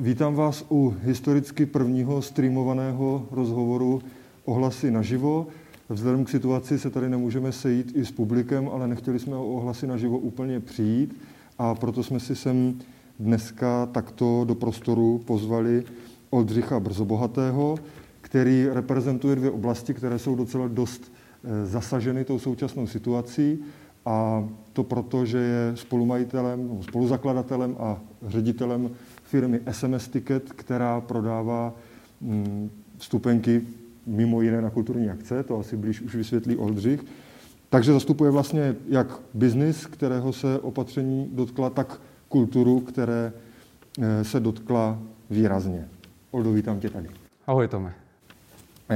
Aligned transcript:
Vítám 0.00 0.34
vás 0.34 0.64
u 0.70 0.94
historicky 1.02 1.66
prvního 1.66 2.22
streamovaného 2.22 3.26
rozhovoru 3.30 4.02
Ohlasy 4.44 4.90
naživo. 4.90 5.46
Vzhledem 5.88 6.24
k 6.24 6.28
situaci 6.28 6.78
se 6.78 6.90
tady 6.90 7.08
nemůžeme 7.08 7.52
sejít 7.52 7.92
i 7.96 8.04
s 8.04 8.10
publikem, 8.10 8.68
ale 8.72 8.88
nechtěli 8.88 9.18
jsme 9.18 9.36
o 9.36 9.46
ohlasy 9.46 9.86
naživo 9.86 10.18
úplně 10.18 10.60
přijít 10.60 11.16
a 11.58 11.74
proto 11.74 12.02
jsme 12.02 12.20
si 12.20 12.36
sem 12.36 12.78
dneska 13.18 13.86
takto 13.86 14.44
do 14.44 14.54
prostoru 14.54 15.20
pozvali 15.24 15.84
Oldřicha 16.30 16.80
Brzobohatého, 16.80 17.78
který 18.20 18.68
reprezentuje 18.68 19.36
dvě 19.36 19.50
oblasti, 19.50 19.94
které 19.94 20.18
jsou 20.18 20.34
docela 20.34 20.68
dost 20.68 21.12
eh, 21.44 21.66
zasaženy 21.66 22.24
tou 22.24 22.38
současnou 22.38 22.86
situací. 22.86 23.58
A 24.06 24.48
to 24.72 24.84
proto, 24.84 25.26
že 25.26 25.38
je 25.38 25.72
spolumajitelem, 25.74 26.78
spoluzakladatelem 26.82 27.76
a 27.78 28.00
ředitelem 28.26 28.90
firmy 29.32 29.60
SMS 29.70 30.08
Ticket, 30.08 30.52
která 30.52 31.00
prodává 31.00 31.74
mm, 32.20 32.70
vstupenky 32.98 33.62
mimo 34.06 34.42
jiné 34.42 34.60
na 34.60 34.70
kulturní 34.70 35.10
akce, 35.10 35.42
to 35.42 35.58
asi 35.58 35.76
blíž 35.76 36.00
už 36.00 36.14
vysvětlí 36.14 36.56
Oldřich. 36.56 37.04
Takže 37.68 37.92
zastupuje 37.92 38.30
vlastně 38.30 38.76
jak 38.88 39.06
biznis, 39.34 39.86
kterého 39.86 40.32
se 40.32 40.58
opatření 40.58 41.30
dotkla, 41.32 41.70
tak 41.70 42.00
kulturu, 42.28 42.80
které 42.80 43.32
eh, 43.98 44.24
se 44.24 44.40
dotkla 44.40 44.98
výrazně. 45.30 45.88
Oldo, 46.30 46.52
vítám 46.52 46.80
tě 46.80 46.90
tady. 46.90 47.08
Ahoj, 47.46 47.68
Tome. 47.68 48.01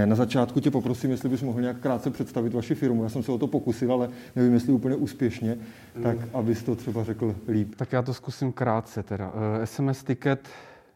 Na 0.05 0.15
začátku 0.15 0.61
tě 0.61 0.71
poprosím, 0.71 1.11
jestli 1.11 1.29
bys 1.29 1.43
mohl 1.43 1.61
nějak 1.61 1.81
krátce 1.81 2.11
představit 2.11 2.55
vaši 2.55 2.75
firmu. 2.75 3.03
Já 3.03 3.09
jsem 3.09 3.23
se 3.23 3.33
o 3.33 3.39
to 3.39 3.47
pokusil, 3.47 3.93
ale 3.93 4.11
nevím, 4.37 4.55
jestli 4.55 4.73
úplně 4.73 4.97
úspěšně, 4.97 5.59
tak 6.03 6.19
mm. 6.19 6.31
abys 6.35 6.63
to 6.63 6.77
třeba 6.77 7.05
řekl 7.05 7.37
líp. 7.49 7.75
Tak 7.75 7.93
já 7.93 8.03
to 8.03 8.15
zkusím 8.15 8.53
krátce 8.53 9.03
teda. 9.03 9.33
SMS 9.65 10.03
eh, 10.03 10.07
Ticket 10.07 10.49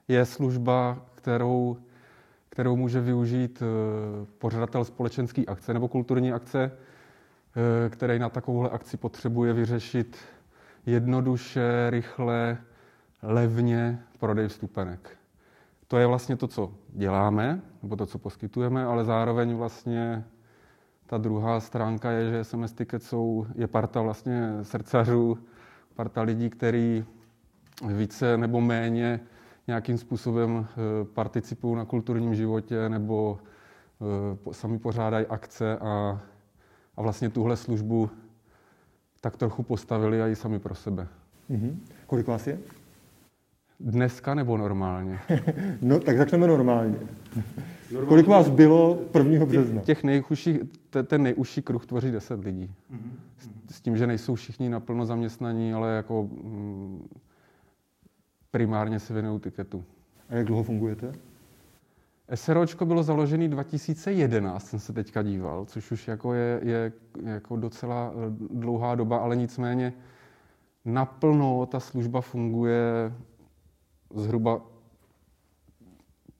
je 0.08 0.24
služba, 0.24 1.06
kterou, 1.14 1.76
kterou 2.48 2.76
může 2.76 3.00
využít 3.00 3.62
eh, 3.62 4.26
pořadatel 4.38 4.84
společenské 4.84 5.44
akce 5.46 5.74
nebo 5.74 5.88
kulturní 5.88 6.32
akce, 6.32 6.72
eh, 6.72 7.90
který 7.90 8.18
na 8.18 8.28
takovouhle 8.28 8.70
akci 8.70 8.96
potřebuje 8.96 9.52
vyřešit 9.52 10.16
jednoduše, 10.86 11.90
rychle, 11.90 12.58
levně 13.22 13.98
prodej 14.18 14.48
vstupenek 14.48 15.19
to 15.90 15.98
je 15.98 16.06
vlastně 16.06 16.36
to, 16.36 16.46
co 16.46 16.72
děláme, 16.88 17.60
nebo 17.82 17.96
to, 17.96 18.06
co 18.06 18.18
poskytujeme, 18.18 18.84
ale 18.84 19.04
zároveň 19.04 19.54
vlastně 19.54 20.24
ta 21.06 21.18
druhá 21.18 21.60
stránka 21.60 22.10
je, 22.10 22.30
že 22.30 22.44
SMS 22.44 22.72
Ticket 22.72 23.02
jsou, 23.02 23.46
je 23.54 23.66
parta 23.66 24.02
vlastně 24.02 24.50
srdcařů, 24.62 25.38
parta 25.94 26.22
lidí, 26.22 26.50
který 26.50 27.04
více 27.86 28.36
nebo 28.36 28.60
méně 28.60 29.20
nějakým 29.66 29.98
způsobem 29.98 30.66
eh, 30.70 31.04
participují 31.04 31.76
na 31.76 31.84
kulturním 31.84 32.34
životě 32.34 32.88
nebo 32.88 33.38
eh, 34.48 34.54
sami 34.54 34.78
pořádají 34.78 35.26
akce 35.26 35.78
a, 35.78 36.20
a 36.96 37.02
vlastně 37.02 37.30
tuhle 37.30 37.56
službu 37.56 38.10
tak 39.20 39.36
trochu 39.36 39.62
postavili 39.62 40.22
a 40.22 40.28
i 40.28 40.36
sami 40.36 40.58
pro 40.58 40.74
sebe. 40.74 41.08
Mm-hmm. 41.50 41.76
Kolik 42.06 42.26
vás 42.26 42.46
je? 42.46 42.58
Dneska 43.80 44.34
nebo 44.34 44.56
normálně? 44.56 45.18
no, 45.82 46.00
tak 46.00 46.16
začneme 46.16 46.46
normálně. 46.46 46.96
normálně. 47.90 48.08
Kolik 48.08 48.26
vás 48.26 48.48
bylo 48.48 48.98
1. 49.18 49.46
března? 49.46 49.80
Těch 49.80 50.04
nejužší, 50.04 50.58
ten 51.06 51.22
nejužší 51.22 51.62
kruh 51.62 51.86
tvoří 51.86 52.10
10 52.10 52.44
lidí. 52.44 52.74
S, 53.38 53.76
s 53.76 53.80
tím, 53.80 53.96
že 53.96 54.06
nejsou 54.06 54.34
všichni 54.34 54.68
naplno 54.68 55.06
zaměstnaní, 55.06 55.72
ale 55.72 55.96
jako 55.96 56.22
mm, 56.22 57.08
primárně 58.50 59.00
se 59.00 59.14
věnují 59.14 59.40
tiketu. 59.40 59.84
A 60.28 60.34
jak 60.34 60.46
dlouho 60.46 60.62
fungujete? 60.62 61.12
SROčko 62.34 62.86
bylo 62.86 63.02
založené 63.02 63.48
2011, 63.48 64.66
jsem 64.66 64.80
se 64.80 64.92
teďka 64.92 65.22
díval, 65.22 65.64
což 65.64 65.90
už 65.92 66.08
jako 66.08 66.34
je, 66.34 66.60
je 66.62 66.92
jako 67.24 67.56
docela 67.56 68.12
eh, 68.14 68.34
dlouhá 68.50 68.94
doba, 68.94 69.18
ale 69.18 69.36
nicméně 69.36 69.92
naplno 70.84 71.66
ta 71.66 71.80
služba 71.80 72.20
funguje 72.20 73.12
zhruba 74.14 74.60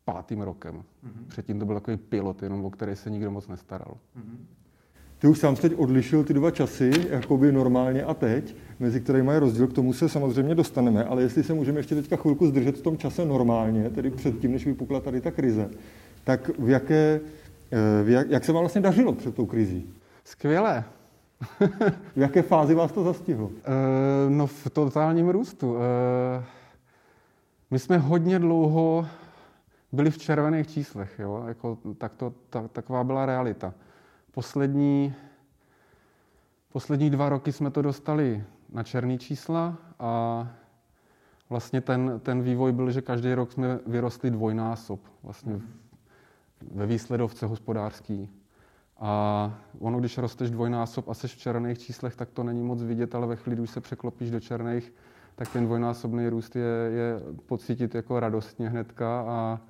pátým 0.05 0.41
rokem. 0.41 0.75
Mm-hmm. 0.75 1.27
Předtím 1.29 1.59
to 1.59 1.67
byl 1.67 1.75
takový 1.75 1.97
pilot, 1.97 2.43
jenom 2.43 2.65
o 2.65 2.71
který 2.71 2.97
se 2.97 3.11
nikdo 3.11 3.31
moc 3.31 3.49
nestaral. 3.49 3.97
Mm-hmm. 4.17 4.37
Ty 5.19 5.27
už 5.29 5.39
sám 5.39 5.57
teď 5.57 5.73
odlišil 5.77 6.25
ty 6.25 6.35
dva 6.35 6.51
časy, 6.51 6.91
jakoby 7.11 7.53
normálně 7.53 8.03
a 8.05 8.15
teď, 8.15 8.57
mezi 8.79 9.01
kterými 9.01 9.33
je 9.33 9.41
rozdíl, 9.41 9.67
k 9.67 9.73
tomu 9.73 9.93
se 9.93 10.09
samozřejmě 10.09 10.55
dostaneme, 10.55 11.05
ale 11.05 11.23
jestli 11.23 11.45
se 11.45 11.55
můžeme 11.55 11.79
ještě 11.79 11.95
teďka 11.95 12.17
chvilku 12.17 12.47
zdržet 12.47 12.79
v 12.79 12.83
tom 12.83 12.99
čase 12.99 13.25
normálně, 13.25 13.91
tedy 13.91 14.11
předtím, 14.11 14.53
než 14.53 14.67
vypukla 14.67 15.01
tady 15.01 15.21
ta 15.21 15.31
krize, 15.31 15.71
tak 16.25 16.51
v 16.59 16.69
jaké, 16.69 17.21
eh, 17.71 18.05
v 18.05 18.09
jak, 18.09 18.31
jak 18.31 18.45
se 18.45 18.53
vám 18.53 18.63
vlastně 18.63 18.81
dařilo 18.81 19.13
před 19.13 19.35
tou 19.35 19.47
krizí? 19.47 19.91
Skvěle. 20.25 20.85
v 22.17 22.21
jaké 22.21 22.43
fázi 22.43 22.75
vás 22.75 22.93
to 22.93 23.05
zastihlo? 23.05 23.47
Uh, 23.47 23.53
no 24.29 24.47
v 24.47 24.71
totálním 24.71 25.29
růstu. 25.29 25.73
Uh... 25.73 25.81
My 27.71 27.79
jsme 27.79 27.99
hodně 27.99 28.39
dlouho 28.39 29.07
byli 29.93 30.11
v 30.11 30.19
červených 30.19 30.69
číslech, 30.69 31.19
jo? 31.19 31.45
Jako, 31.49 31.79
tak 31.99 32.15
to, 32.15 32.33
ta, 32.51 32.69
taková 32.69 33.05
byla 33.05 33.27
realita. 33.27 33.75
Poslední, 34.33 35.15
poslední 36.73 37.11
dva 37.11 37.29
roky 37.29 37.53
jsme 37.53 37.71
to 37.71 37.83
dostali 37.83 38.45
na 38.73 38.83
černý 38.83 39.19
čísla 39.19 39.77
a 39.99 40.49
vlastně 41.49 41.81
ten, 41.81 42.21
ten 42.23 42.43
vývoj 42.43 42.73
byl, 42.73 42.91
že 42.91 43.03
každý 43.03 43.35
rok 43.35 43.53
jsme 43.53 43.79
vyrostli 43.87 44.31
dvojnásob 44.31 45.01
vlastně 45.23 45.61
ve 46.71 46.87
výsledovce 46.87 47.47
hospodářský. 47.47 48.29
A 48.99 49.55
ono, 49.79 50.01
když 50.01 50.19
rosteš 50.19 50.51
dvojnásob 50.51 51.09
a 51.09 51.15
seš 51.15 51.35
v 51.35 51.39
černých 51.39 51.79
číslech, 51.79 52.17
tak 52.17 52.31
to 52.31 52.43
není 52.43 52.63
moc 52.63 52.83
vidět, 52.83 53.15
ale 53.15 53.27
ve 53.27 53.37
chvíli, 53.37 53.57
když 53.57 53.71
se 53.71 53.81
překlopíš 53.81 54.31
do 54.31 54.41
černých, 54.41 54.93
tak 55.41 55.53
ten 55.53 55.65
dvojnásobný 55.65 56.29
růst 56.29 56.57
je, 56.57 56.63
je 56.93 57.21
pocítit 57.47 57.95
jako 57.95 58.21
radostně 58.21 58.69
hnedka 58.69 59.21
a, 59.21 59.61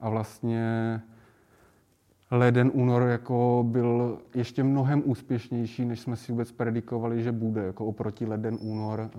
a 0.00 0.08
vlastně 0.08 1.00
leden, 2.30 2.70
únor 2.74 3.02
jako 3.02 3.64
byl 3.68 4.18
ještě 4.34 4.64
mnohem 4.64 5.02
úspěšnější, 5.04 5.84
než 5.84 6.00
jsme 6.00 6.16
si 6.16 6.32
vůbec 6.32 6.52
predikovali, 6.52 7.22
že 7.22 7.32
bude, 7.32 7.62
jako 7.62 7.86
oproti 7.86 8.26
leden, 8.26 8.58
únor 8.60 9.10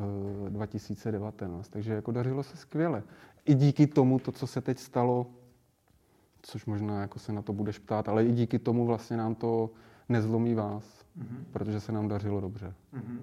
2019. 0.50 1.68
Eh, 1.68 1.72
Takže 1.72 1.94
jako 1.94 2.12
dařilo 2.12 2.44
se 2.44 2.58
skvěle. 2.58 3.04
I 3.46 3.54
díky 3.54 3.88
tomu, 3.88 4.20
to, 4.20 4.32
co 4.32 4.48
se 4.48 4.62
teď 4.62 4.80
stalo, 4.80 5.28
což 6.42 6.66
možná 6.66 7.02
jako 7.02 7.20
se 7.20 7.34
na 7.34 7.42
to 7.42 7.54
budeš 7.54 7.80
ptát, 7.80 8.10
ale 8.10 8.26
i 8.26 8.32
díky 8.32 8.60
tomu 8.60 8.86
vlastně 8.86 9.18
nám 9.18 9.36
to 9.36 9.70
nezlomí 10.10 10.56
vás, 10.56 10.84
mm-hmm. 10.84 11.44
protože 11.52 11.80
se 11.80 11.92
nám 11.92 12.08
dařilo 12.08 12.42
dobře. 12.42 12.74
Mm-hmm. 12.94 13.20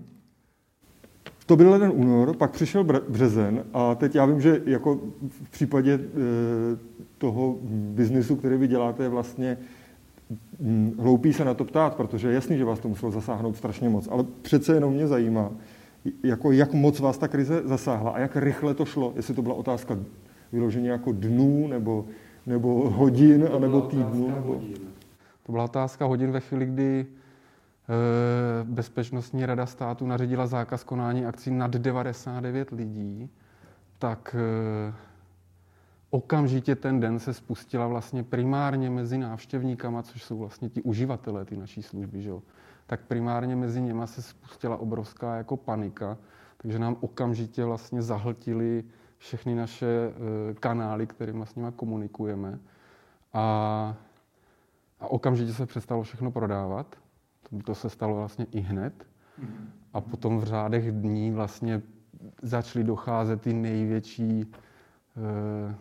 To 1.46 1.56
byl 1.56 1.72
jeden 1.72 1.92
únor, 1.94 2.36
pak 2.36 2.50
přišel 2.50 2.84
březen 3.08 3.64
a 3.72 3.94
teď 3.94 4.14
já 4.14 4.26
vím, 4.26 4.40
že 4.40 4.62
jako 4.66 5.00
v 5.42 5.50
případě 5.50 5.92
e, 5.92 5.98
toho 7.18 7.58
biznisu, 7.70 8.36
který 8.36 8.56
vy 8.56 8.68
děláte, 8.68 9.02
je 9.02 9.08
vlastně 9.08 9.58
hloupý 10.98 11.32
se 11.32 11.44
na 11.44 11.54
to 11.54 11.64
ptát, 11.64 11.94
protože 11.94 12.28
je 12.28 12.34
jasný, 12.34 12.58
že 12.58 12.64
vás 12.64 12.80
to 12.80 12.88
muselo 12.88 13.12
zasáhnout 13.12 13.56
strašně 13.56 13.88
moc, 13.88 14.08
ale 14.10 14.24
přece 14.42 14.74
jenom 14.74 14.94
mě 14.94 15.06
zajímá, 15.06 15.50
jako 16.22 16.52
jak 16.52 16.72
moc 16.72 17.00
vás 17.00 17.18
ta 17.18 17.28
krize 17.28 17.62
zasáhla 17.64 18.10
a 18.10 18.18
jak 18.18 18.36
rychle 18.36 18.74
to 18.74 18.84
šlo, 18.84 19.12
jestli 19.16 19.34
to 19.34 19.42
byla 19.42 19.54
otázka 19.54 19.98
vyloženě 20.52 20.90
jako 20.90 21.12
dnů 21.12 21.68
nebo, 21.68 22.04
nebo 22.46 22.90
hodin, 22.90 23.48
a 23.54 23.58
nebo 23.58 23.80
týdnů. 23.80 24.30
Nebo... 24.34 24.60
To 25.42 25.52
byla 25.52 25.64
otázka 25.64 26.04
hodin 26.04 26.30
ve 26.30 26.40
chvíli, 26.40 26.66
kdy 26.66 27.06
Bezpečnostní 28.64 29.46
rada 29.46 29.66
státu 29.66 30.06
naředila 30.06 30.46
zákaz 30.46 30.84
konání 30.84 31.26
akcí 31.26 31.50
nad 31.50 31.70
99 31.70 32.70
lidí, 32.70 33.30
tak 33.98 34.36
eh, 34.38 34.94
okamžitě 36.10 36.74
ten 36.74 37.00
den 37.00 37.18
se 37.18 37.34
spustila 37.34 37.86
vlastně 37.86 38.22
primárně 38.22 38.90
mezi 38.90 39.18
návštěvníkama, 39.18 40.02
což 40.02 40.22
jsou 40.22 40.38
vlastně 40.38 40.68
ti 40.68 40.82
uživatelé 40.82 41.44
ty 41.44 41.56
naší 41.56 41.82
služby, 41.82 42.22
že 42.22 42.28
jo? 42.28 42.42
tak 42.86 43.00
primárně 43.00 43.56
mezi 43.56 43.80
něma 43.80 44.06
se 44.06 44.22
spustila 44.22 44.76
obrovská 44.76 45.36
jako 45.36 45.56
panika, 45.56 46.18
takže 46.56 46.78
nám 46.78 46.96
okamžitě 47.00 47.64
vlastně 47.64 48.02
zahltili 48.02 48.84
všechny 49.18 49.54
naše 49.54 49.86
eh, 49.86 50.54
kanály, 50.54 51.06
kterými 51.06 51.46
s 51.46 51.54
nimi 51.54 51.68
komunikujeme. 51.76 52.58
A, 53.32 53.96
a 55.00 55.06
okamžitě 55.08 55.52
se 55.52 55.66
přestalo 55.66 56.02
všechno 56.02 56.30
prodávat. 56.30 56.96
To, 57.50 57.62
to 57.64 57.74
se 57.74 57.90
stalo 57.90 58.16
vlastně 58.16 58.46
i 58.52 58.60
hned. 58.60 59.06
A 59.92 60.00
potom 60.00 60.38
v 60.40 60.44
řádech 60.44 60.92
dní 60.92 61.30
vlastně 61.30 61.82
začaly 62.42 62.84
docházet 62.84 63.40
ty 63.40 63.52
největší 63.52 64.40
e, 64.40 65.74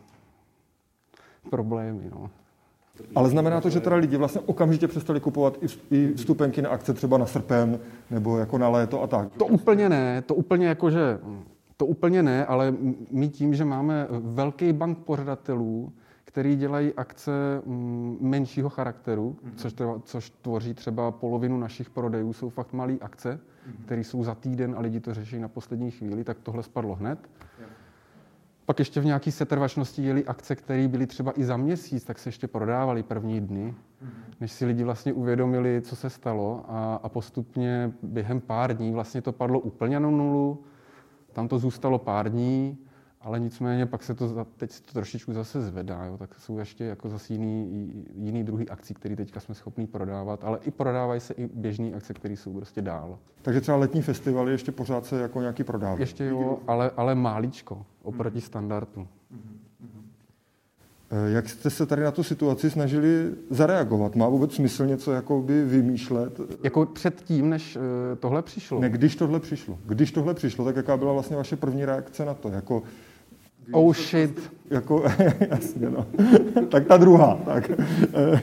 problémy. 1.50 2.10
No. 2.12 2.30
Ale 3.16 3.30
znamená 3.30 3.62
to, 3.62 3.70
že 3.70 3.80
teda 3.80 3.96
lidi 3.96 4.18
vlastně 4.18 4.42
okamžitě 4.42 4.88
přestali 4.88 5.20
kupovat 5.20 5.58
i 5.92 6.14
vstupenky 6.14 6.62
na 6.62 6.70
akce 6.70 6.94
třeba 6.94 7.18
na 7.18 7.26
srpen 7.26 7.80
nebo 8.12 8.38
jako 8.38 8.58
na 8.58 8.70
léto 8.70 9.04
a 9.04 9.08
tak? 9.08 9.36
To 9.38 9.46
úplně 9.46 9.90
ne. 9.90 10.22
To 10.22 10.36
úplně 10.36 10.68
jako, 10.68 10.92
že 10.92 11.20
To 11.78 11.86
úplně 11.86 12.24
ne, 12.24 12.46
ale 12.46 12.74
my 13.12 13.30
tím, 13.30 13.56
že 13.56 13.66
máme 13.66 14.08
velký 14.10 14.74
bank 14.74 14.98
pořadatelů, 14.98 15.94
který 16.36 16.56
dělají 16.56 16.94
akce 16.94 17.32
mm, 17.66 18.18
menšího 18.22 18.70
charakteru, 18.70 19.36
mm-hmm. 19.44 19.56
což, 19.56 19.74
třeba, 19.74 20.00
což 20.04 20.30
tvoří 20.30 20.74
třeba 20.74 21.12
polovinu 21.12 21.58
našich 21.58 21.90
prodejů, 21.90 22.34
jsou 22.34 22.50
fakt 22.50 22.74
malé 22.74 22.94
akce, 23.02 23.40
mm-hmm. 23.40 23.86
které 23.86 24.04
jsou 24.04 24.24
za 24.24 24.36
týden 24.36 24.76
a 24.78 24.82
lidi 24.82 25.00
to 25.00 25.14
řeší 25.14 25.40
na 25.40 25.48
poslední 25.48 25.92
chvíli, 25.92 26.24
tak 26.24 26.38
tohle 26.44 26.64
spadlo 26.64 26.96
hned. 26.96 27.20
Yeah. 27.60 27.72
Pak 28.66 28.80
ještě 28.80 29.02
v 29.02 29.06
nějaké 29.06 29.32
setrvačnosti 29.32 30.04
jeli 30.04 30.26
akce, 30.26 30.56
které 30.56 30.88
byly 30.88 31.08
třeba 31.08 31.40
i 31.40 31.44
za 31.44 31.58
měsíc, 31.58 32.04
tak 32.04 32.20
se 32.20 32.28
ještě 32.28 32.48
prodávaly 32.48 33.04
první 33.04 33.42
dny, 33.42 33.76
mm-hmm. 34.04 34.34
než 34.42 34.52
si 34.52 34.66
lidi 34.66 34.84
vlastně 34.84 35.14
uvědomili, 35.14 35.82
co 35.82 35.96
se 35.96 36.10
stalo 36.10 36.66
a, 36.68 37.00
a 37.04 37.10
postupně 37.10 37.92
během 38.04 38.42
pár 38.42 38.78
dní 38.78 38.92
vlastně 38.92 39.22
to 39.22 39.32
padlo 39.32 39.60
úplně 39.60 40.00
na 40.00 40.10
nulu, 40.10 40.64
tam 41.34 41.48
to 41.48 41.60
zůstalo 41.60 42.00
pár 42.00 42.30
dní, 42.32 42.78
ale 43.26 43.40
nicméně 43.40 43.86
pak 43.86 44.04
se 44.04 44.14
to, 44.14 44.46
teď 44.58 44.72
se 44.72 44.84
to 44.84 44.94
trošičku 44.94 45.34
zase 45.34 45.62
zvedá, 45.62 46.06
jo, 46.06 46.18
tak 46.18 46.36
jsou 46.40 46.60
ještě 46.60 46.84
jako 46.84 47.10
zase 47.10 47.34
jiný, 47.34 48.06
jiný 48.16 48.44
druhý 48.44 48.70
akcí, 48.70 48.94
který 48.94 49.16
teďka 49.16 49.40
jsme 49.40 49.56
schopni 49.56 49.88
prodávat, 49.88 50.44
ale 50.44 50.60
i 50.62 50.72
prodávají 50.72 51.22
se 51.22 51.34
i 51.34 51.50
běžné 51.54 51.94
akce, 51.94 52.14
které 52.14 52.34
jsou 52.34 52.54
prostě 52.54 52.82
dál. 52.82 53.18
Takže 53.42 53.62
třeba 53.62 53.78
letní 53.78 54.02
festivaly 54.02 54.52
ještě 54.52 54.72
pořád 54.72 55.06
se 55.06 55.22
jako 55.22 55.42
nějaký 55.42 55.64
prodávají? 55.64 56.00
Ještě 56.00 56.26
jo, 56.26 56.60
ale, 56.68 56.92
ale 56.98 57.16
máličko 57.16 57.86
oproti 58.04 58.38
hmm. 58.38 58.46
standardu. 58.46 59.08
Hmm. 59.32 59.60
Jak 61.28 61.50
jste 61.50 61.70
se 61.70 61.86
tady 61.86 62.04
na 62.04 62.12
tu 62.12 62.24
situaci 62.24 62.70
snažili 62.70 63.32
zareagovat? 63.50 64.16
Má 64.16 64.30
vůbec 64.30 64.54
smysl 64.54 64.86
něco 64.86 65.12
jakoby 65.12 65.66
vymýšlet? 65.66 66.40
Jako 66.64 66.86
předtím, 66.86 67.50
než 67.50 67.76
eh, 67.76 68.16
tohle 68.16 68.42
přišlo? 68.42 68.80
Ne, 68.80 68.90
když 68.90 69.16
tohle 69.16 69.40
přišlo. 69.40 69.80
Když 69.86 70.12
tohle 70.12 70.34
přišlo, 70.34 70.66
tak 70.66 70.76
jaká 70.76 70.98
byla 70.98 71.14
vlastně 71.14 71.36
vaše 71.36 71.56
první 71.56 71.86
reakce 71.86 72.26
na 72.26 72.34
to? 72.34 72.50
Jako, 72.50 72.84
oh 73.72 73.96
shit. 73.96 74.52
Jako, 74.70 75.04
jasně, 75.50 75.90
no. 75.90 76.06
tak 76.70 76.86
ta 76.86 76.98
druhá. 76.98 77.40
Tak. 77.46 77.72
Eh, 78.14 78.42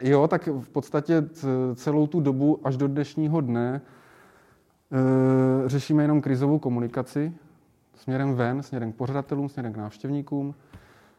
jo, 0.00 0.28
tak 0.28 0.46
v 0.46 0.68
podstatě 0.68 1.24
celou 1.74 2.06
tu 2.06 2.20
dobu 2.20 2.60
až 2.64 2.76
do 2.76 2.88
dnešního 2.88 3.40
dne 3.40 3.80
řešíme 5.66 6.04
jenom 6.04 6.20
krizovou 6.20 6.58
komunikaci 6.58 7.32
směrem 8.02 8.34
ven, 8.34 8.62
směrem 8.62 8.92
k 8.92 8.96
pořadatelům, 8.96 9.48
směrem 9.48 9.72
k 9.72 9.76
návštěvníkům. 9.76 10.54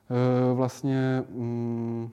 Eh, 0.10 0.54
vlastně 0.54 1.24
mm, 1.30 2.10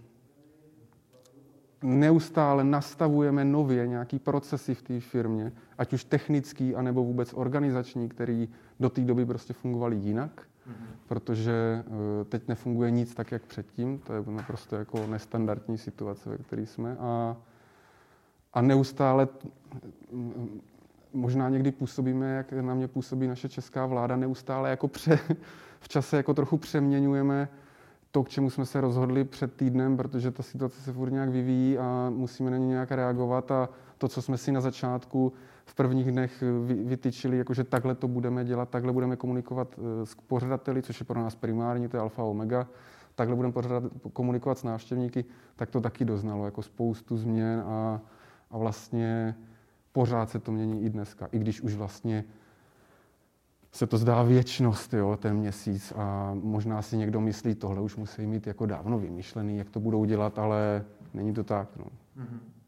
neustále 1.83 2.65
nastavujeme 2.65 3.45
nově 3.45 3.87
nějaký 3.87 4.19
procesy 4.19 4.75
v 4.75 4.83
té 4.83 5.01
firmě, 5.01 5.53
ať 5.79 5.93
už 5.93 6.05
technický, 6.05 6.75
anebo 6.75 7.05
vůbec 7.05 7.33
organizační, 7.35 8.09
který 8.09 8.49
do 8.81 8.91
té 8.91 9.01
doby 9.01 9.27
prostě 9.27 9.53
fungovaly 9.53 9.97
jinak, 9.97 10.43
mm-hmm. 10.71 11.09
protože 11.09 11.85
eh, 11.87 12.25
teď 12.25 12.49
nefunguje 12.49 12.91
nic 12.91 13.15
tak, 13.15 13.33
jak 13.33 13.43
předtím, 13.43 13.99
to 13.99 14.13
je 14.13 14.23
naprosto 14.27 14.77
jako 14.77 15.07
nestandardní 15.07 15.79
situace, 15.79 16.31
ve 16.31 16.39
které 16.39 16.67
jsme. 16.67 16.97
A, 17.01 17.37
a 18.53 18.63
neustále 18.63 19.29
mm, 20.13 20.61
možná 21.13 21.49
někdy 21.49 21.73
působíme, 21.73 22.35
jak 22.35 22.53
na 22.53 22.75
mě 22.75 22.89
působí 22.89 23.27
naše 23.27 23.49
česká 23.49 23.87
vláda, 23.87 24.17
neustále 24.17 24.71
jako 24.71 24.89
pře, 24.89 25.19
v 25.81 25.89
čase 25.89 26.17
jako 26.17 26.35
trochu 26.35 26.57
přeměňujeme 26.57 27.49
to, 28.11 28.23
k 28.23 28.29
čemu 28.29 28.51
jsme 28.51 28.67
se 28.67 28.81
rozhodli 28.81 29.25
před 29.25 29.55
týdnem, 29.55 29.97
protože 29.97 30.31
ta 30.31 30.43
situace 30.43 30.81
se 30.81 30.93
furt 30.93 31.11
nějak 31.11 31.29
vyvíjí 31.29 31.79
a 31.79 32.11
musíme 32.11 32.51
na 32.51 32.57
ně 32.57 32.67
nějak 32.67 32.93
reagovat. 32.93 33.51
A 33.51 33.69
to, 33.99 34.09
co 34.09 34.23
jsme 34.23 34.39
si 34.39 34.53
na 34.53 34.61
začátku 34.61 35.33
v 35.71 35.75
prvních 35.75 36.13
dnech 36.13 36.43
vytyčili, 36.67 37.39
jakože 37.39 37.65
takhle 37.65 37.95
to 37.95 38.09
budeme 38.09 38.45
dělat, 38.45 38.69
takhle 38.69 38.93
budeme 38.93 39.17
komunikovat 39.17 39.79
eh, 39.79 40.07
s 40.07 40.15
pořadateli, 40.15 40.83
což 40.83 41.01
je 41.01 41.07
pro 41.07 41.21
nás 41.21 41.35
primární, 41.35 41.89
to 41.89 41.97
je 41.97 42.01
alfa 42.01 42.23
omega, 42.23 42.67
takhle 43.15 43.37
budeme 43.37 43.53
pořadat, 43.53 43.83
komunikovat 44.13 44.59
s 44.59 44.63
návštěvníky, 44.63 45.25
tak 45.57 45.71
to 45.71 45.81
taky 45.81 46.05
doznalo 46.05 46.45
jako 46.45 46.63
spoustu 46.63 47.17
změn 47.17 47.63
a, 47.67 48.01
a 48.51 48.59
vlastně 48.59 49.35
pořád 49.93 50.31
se 50.31 50.39
to 50.39 50.53
mění 50.53 50.83
i 50.83 50.91
dneska, 50.91 51.29
i 51.33 51.39
když 51.39 51.61
už 51.61 51.75
vlastně 51.75 52.25
se 53.73 53.87
to 53.87 53.99
zdá 53.99 54.23
věčnost, 54.23 54.95
jo, 54.95 55.19
ten 55.23 55.37
měsíc 55.37 55.93
a 55.97 56.35
možná 56.35 56.83
si 56.83 56.97
někdo 56.97 57.21
myslí, 57.21 57.55
tohle 57.55 57.81
už 57.81 57.97
musí 57.97 58.27
mít 58.27 58.47
jako 58.47 58.67
dávno 58.67 58.99
vymyšlený, 58.99 59.59
jak 59.59 59.71
to 59.71 59.81
budou 59.81 60.05
dělat, 60.05 60.39
ale 60.39 60.85
není 61.15 61.35
to 61.35 61.45
tak. 61.45 61.69
No. 61.77 61.85
Mm-hmm. 61.85 62.60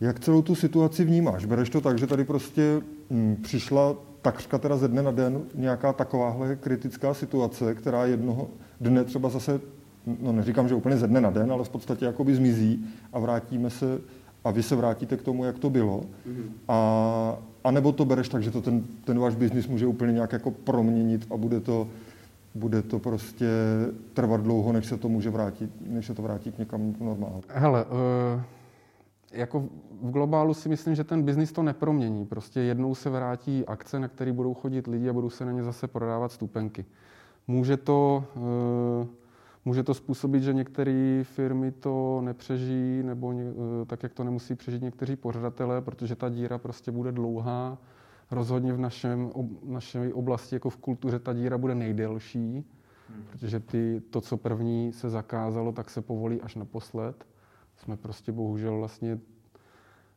Jak 0.00 0.20
celou 0.20 0.42
tu 0.42 0.54
situaci 0.54 1.04
vnímáš? 1.04 1.44
Bereš 1.44 1.70
to 1.70 1.80
tak, 1.80 1.98
že 1.98 2.06
tady 2.06 2.24
prostě 2.24 2.82
hm, 3.10 3.36
přišla 3.42 3.96
takřka 4.22 4.58
teda 4.58 4.76
ze 4.76 4.88
dne 4.88 5.02
na 5.02 5.10
den 5.10 5.42
nějaká 5.54 5.92
takováhle 5.92 6.56
kritická 6.56 7.14
situace, 7.14 7.74
která 7.74 8.04
jednoho 8.04 8.48
dne 8.80 9.04
třeba 9.04 9.28
zase, 9.28 9.60
no 10.20 10.32
neříkám, 10.32 10.68
že 10.68 10.74
úplně 10.74 10.96
ze 10.96 11.06
dne 11.06 11.20
na 11.20 11.30
den, 11.30 11.52
ale 11.52 11.64
v 11.64 11.68
podstatě 11.68 12.04
jakoby 12.04 12.34
zmizí 12.34 12.86
a 13.12 13.18
vrátíme 13.18 13.70
se 13.70 14.00
a 14.44 14.50
vy 14.50 14.62
se 14.62 14.76
vrátíte 14.76 15.16
k 15.16 15.22
tomu, 15.22 15.44
jak 15.44 15.58
to 15.58 15.70
bylo. 15.70 16.00
Mm-hmm. 16.00 16.50
A, 16.68 17.38
a 17.64 17.70
nebo 17.70 17.92
to 17.92 18.04
bereš 18.04 18.28
tak, 18.28 18.42
že 18.42 18.50
to 18.50 18.60
ten, 18.60 18.84
ten 19.04 19.18
váš 19.18 19.34
biznis 19.34 19.68
může 19.68 19.86
úplně 19.86 20.12
nějak 20.12 20.32
jako 20.32 20.50
proměnit 20.50 21.26
a 21.30 21.36
bude 21.36 21.60
to, 21.60 21.88
bude 22.54 22.82
to 22.82 22.98
prostě 22.98 23.46
trvat 24.14 24.40
dlouho, 24.40 24.72
než 24.72 24.86
se 24.86 24.96
to 24.96 25.08
může 25.08 25.30
vrátit, 25.30 25.70
než 25.86 26.06
se 26.06 26.14
to 26.14 26.22
vrátí 26.22 26.52
k 26.52 26.58
někam 26.58 26.94
normálně. 27.00 27.42
Hele, 27.48 27.84
uh, 27.84 28.42
jako 29.30 29.60
v 30.02 30.10
globálu 30.10 30.54
si 30.54 30.68
myslím, 30.68 30.94
že 30.94 31.04
ten 31.04 31.22
biznis 31.22 31.52
to 31.52 31.62
nepromění. 31.62 32.26
Prostě 32.26 32.60
jednou 32.60 32.94
se 32.94 33.10
vrátí 33.10 33.66
akce, 33.66 34.00
na 34.00 34.08
které 34.08 34.32
budou 34.32 34.54
chodit 34.54 34.86
lidi 34.86 35.08
a 35.08 35.12
budou 35.12 35.30
se 35.30 35.44
na 35.44 35.52
ně 35.52 35.62
zase 35.62 35.88
prodávat 35.88 36.32
stupenky. 36.32 36.84
Může 37.46 37.76
to 37.76 38.24
uh, 38.36 39.06
Může 39.64 39.82
to 39.82 39.94
způsobit, 39.94 40.42
že 40.42 40.52
některé 40.52 41.20
firmy 41.24 41.72
to 41.72 42.20
nepřežijí, 42.24 43.02
nebo 43.02 43.32
eh, 43.32 43.86
tak, 43.86 44.02
jak 44.02 44.12
to 44.12 44.24
nemusí 44.24 44.54
přežít 44.54 44.82
někteří 44.82 45.16
pořadatelé, 45.16 45.80
protože 45.80 46.16
ta 46.16 46.28
díra 46.28 46.58
prostě 46.58 46.90
bude 46.90 47.12
dlouhá. 47.12 47.78
Rozhodně 48.30 48.72
v 48.72 48.78
našem, 48.78 49.30
naší 49.62 49.98
oblasti, 50.12 50.54
jako 50.56 50.70
v 50.70 50.76
kultuře, 50.76 51.18
ta 51.18 51.32
díra 51.32 51.58
bude 51.58 51.74
nejdelší, 51.74 52.64
hmm. 53.08 53.24
protože 53.30 53.60
ty, 53.60 54.02
to, 54.10 54.20
co 54.20 54.36
první 54.36 54.92
se 54.92 55.10
zakázalo, 55.10 55.72
tak 55.72 55.90
se 55.90 56.02
povolí 56.02 56.40
až 56.40 56.54
naposled. 56.54 57.26
Jsme 57.82 57.96
prostě 57.96 58.32
bohužel 58.32 58.78
vlastně 58.78 59.18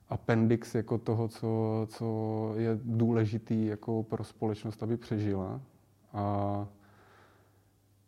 appendix 0.10 0.76
jako 0.76 0.98
toho, 0.98 1.28
co, 1.28 1.48
co 1.90 2.54
je 2.58 2.80
důležitý 2.84 3.66
jako 3.66 4.04
pro 4.04 4.24
společnost, 4.24 4.84
aby 4.84 4.98
přežila. 4.98 5.62
A 6.14 6.68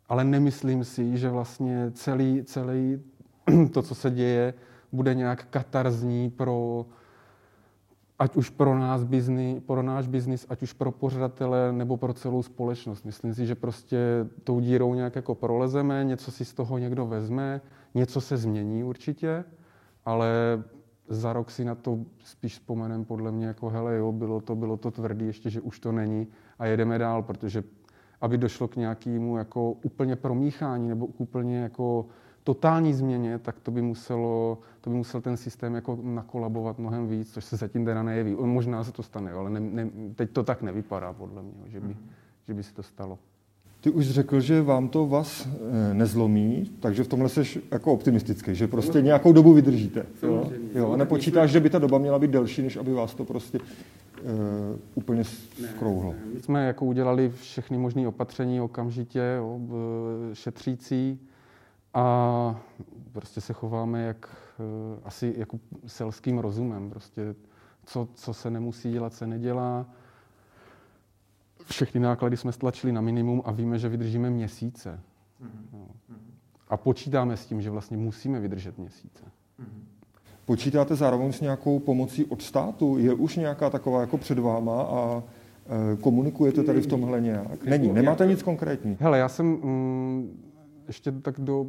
ale 0.08 0.24
nemyslím 0.24 0.84
si, 0.84 1.18
že 1.18 1.28
vlastně 1.28 1.90
celý, 1.94 2.44
celý 2.44 3.02
to, 3.72 3.82
co 3.82 3.94
se 3.94 4.10
děje, 4.10 4.54
bude 4.92 5.14
nějak 5.14 5.46
katarzní 5.50 6.30
pro 6.30 6.86
ať 8.18 8.36
už 8.36 8.50
pro 8.50 8.78
nás 8.78 9.04
biznis, 9.04 9.62
pro 9.66 9.82
náš 9.82 10.06
biznis, 10.06 10.46
ať 10.48 10.62
už 10.62 10.72
pro 10.72 10.92
pořadatele 10.92 11.72
nebo 11.72 11.96
pro 11.96 12.12
celou 12.12 12.42
společnost. 12.42 13.04
Myslím 13.04 13.34
si, 13.34 13.46
že 13.46 13.54
prostě 13.54 13.98
tou 14.44 14.60
dírou 14.60 14.94
nějak 14.94 15.16
jako 15.16 15.34
prolezeme, 15.34 16.04
něco 16.04 16.30
si 16.30 16.44
z 16.44 16.54
toho 16.54 16.78
někdo 16.78 17.06
vezme, 17.06 17.60
něco 17.96 18.20
se 18.20 18.36
změní 18.36 18.84
určitě, 18.84 19.44
ale 20.04 20.28
za 21.08 21.32
rok 21.32 21.50
si 21.50 21.64
na 21.64 21.74
to 21.74 21.98
spíš 22.24 22.52
vzpomenem 22.52 23.04
podle 23.04 23.32
mě 23.32 23.46
jako 23.46 23.70
hele 23.70 23.96
jo, 23.96 24.12
bylo 24.12 24.40
to, 24.40 24.56
bylo 24.56 24.76
to 24.76 24.90
tvrdý, 24.90 25.26
ještě, 25.26 25.50
že 25.50 25.60
už 25.60 25.80
to 25.80 25.92
není 25.92 26.26
a 26.58 26.66
jedeme 26.66 26.98
dál, 26.98 27.22
protože 27.22 27.64
aby 28.20 28.38
došlo 28.38 28.68
k 28.68 28.76
nějakému 28.76 29.36
jako 29.36 29.72
úplně 29.72 30.16
promíchání 30.16 30.88
nebo 30.88 31.06
k 31.06 31.20
úplně 31.20 31.58
jako 31.58 32.06
totální 32.44 32.94
změně, 32.94 33.38
tak 33.38 33.60
to 33.60 33.70
by 33.70 33.82
muselo, 33.82 34.58
to 34.80 34.90
by 34.90 34.96
musel 34.96 35.20
ten 35.20 35.36
systém 35.36 35.74
jako 35.74 35.98
nakolabovat 36.02 36.78
mnohem 36.78 37.08
víc, 37.08 37.32
což 37.32 37.44
se 37.44 37.56
zatím 37.56 37.84
teda 37.84 38.02
nejeví. 38.02 38.36
Možná 38.40 38.84
se 38.84 38.92
to 38.92 39.02
stane, 39.02 39.32
ale 39.32 39.50
ne, 39.50 39.60
ne, 39.60 39.90
teď 40.14 40.30
to 40.30 40.42
tak 40.42 40.62
nevypadá 40.62 41.12
podle 41.12 41.42
mě, 41.42 41.62
že 41.66 41.80
by, 41.80 41.94
mm. 41.94 42.10
že 42.48 42.54
by 42.54 42.62
se 42.62 42.74
to 42.74 42.82
stalo. 42.82 43.18
Ty 43.86 43.90
už 43.90 44.10
řekl, 44.10 44.40
že 44.40 44.62
vám 44.62 44.88
to 44.88 45.06
vás 45.06 45.46
eh, 45.46 45.94
nezlomí, 45.94 46.70
takže 46.80 47.04
v 47.04 47.08
tomhle 47.08 47.28
jsi 47.28 47.62
jako 47.70 47.92
optimistický, 47.92 48.54
že 48.54 48.68
prostě 48.68 49.02
nějakou 49.02 49.32
dobu 49.32 49.52
vydržíte. 49.52 50.06
Jo? 50.22 50.50
Jo, 50.74 50.92
a 50.92 50.96
nepočítáš, 50.96 51.50
že 51.50 51.60
by 51.60 51.70
ta 51.70 51.78
doba 51.78 51.98
měla 51.98 52.18
být 52.18 52.30
delší, 52.30 52.62
než 52.62 52.76
aby 52.76 52.92
vás 52.92 53.14
to 53.14 53.24
prostě 53.24 53.58
uh, 53.58 53.64
úplně 54.94 55.24
skrouhlo. 55.70 56.12
Ne, 56.12 56.18
ne. 56.18 56.34
My 56.34 56.40
jsme 56.40 56.66
jako 56.66 56.84
udělali 56.86 57.32
všechny 57.40 57.78
možné 57.78 58.08
opatření 58.08 58.60
okamžitě, 58.60 59.22
jo, 59.38 59.60
šetřící 60.32 61.20
a 61.94 62.60
prostě 63.12 63.40
se 63.40 63.52
chováme 63.52 64.02
jak 64.02 64.28
uh, 64.58 64.98
asi 65.04 65.34
jako 65.36 65.58
selským 65.86 66.38
rozumem. 66.38 66.90
Prostě 66.90 67.34
co, 67.84 68.08
co 68.14 68.34
se 68.34 68.50
nemusí 68.50 68.92
dělat, 68.92 69.14
se 69.14 69.26
nedělá. 69.26 69.86
Všechny 71.70 72.00
náklady 72.00 72.36
jsme 72.36 72.52
stlačili 72.52 72.92
na 72.92 73.00
minimum 73.00 73.42
a 73.44 73.52
víme, 73.52 73.78
že 73.78 73.88
vydržíme 73.88 74.30
měsíce. 74.30 75.00
Mm-hmm. 75.42 76.16
A 76.68 76.76
počítáme 76.76 77.36
s 77.36 77.46
tím, 77.46 77.62
že 77.62 77.70
vlastně 77.70 77.96
musíme 77.96 78.40
vydržet 78.40 78.78
měsíce. 78.78 79.24
Mm-hmm. 79.24 79.82
Počítáte 80.44 80.94
zároveň 80.94 81.32
s 81.32 81.40
nějakou 81.40 81.78
pomocí 81.78 82.24
od 82.24 82.42
státu? 82.42 82.98
Je 82.98 83.14
už 83.14 83.36
nějaká 83.36 83.70
taková 83.70 84.00
jako 84.00 84.18
před 84.18 84.38
váma 84.38 84.82
a, 84.82 85.22
Komunikuje 86.00 86.52
to 86.52 86.62
tady 86.62 86.80
v 86.80 86.86
tomhle 86.86 87.20
nějak? 87.20 87.64
Není, 87.64 87.92
nemáte 87.92 88.26
nic 88.26 88.42
konkrétní? 88.42 88.96
Hele, 89.00 89.18
já 89.18 89.28
jsem 89.28 89.46
mm, 89.46 90.44
ještě 90.86 91.12
tak 91.12 91.40
do 91.40 91.66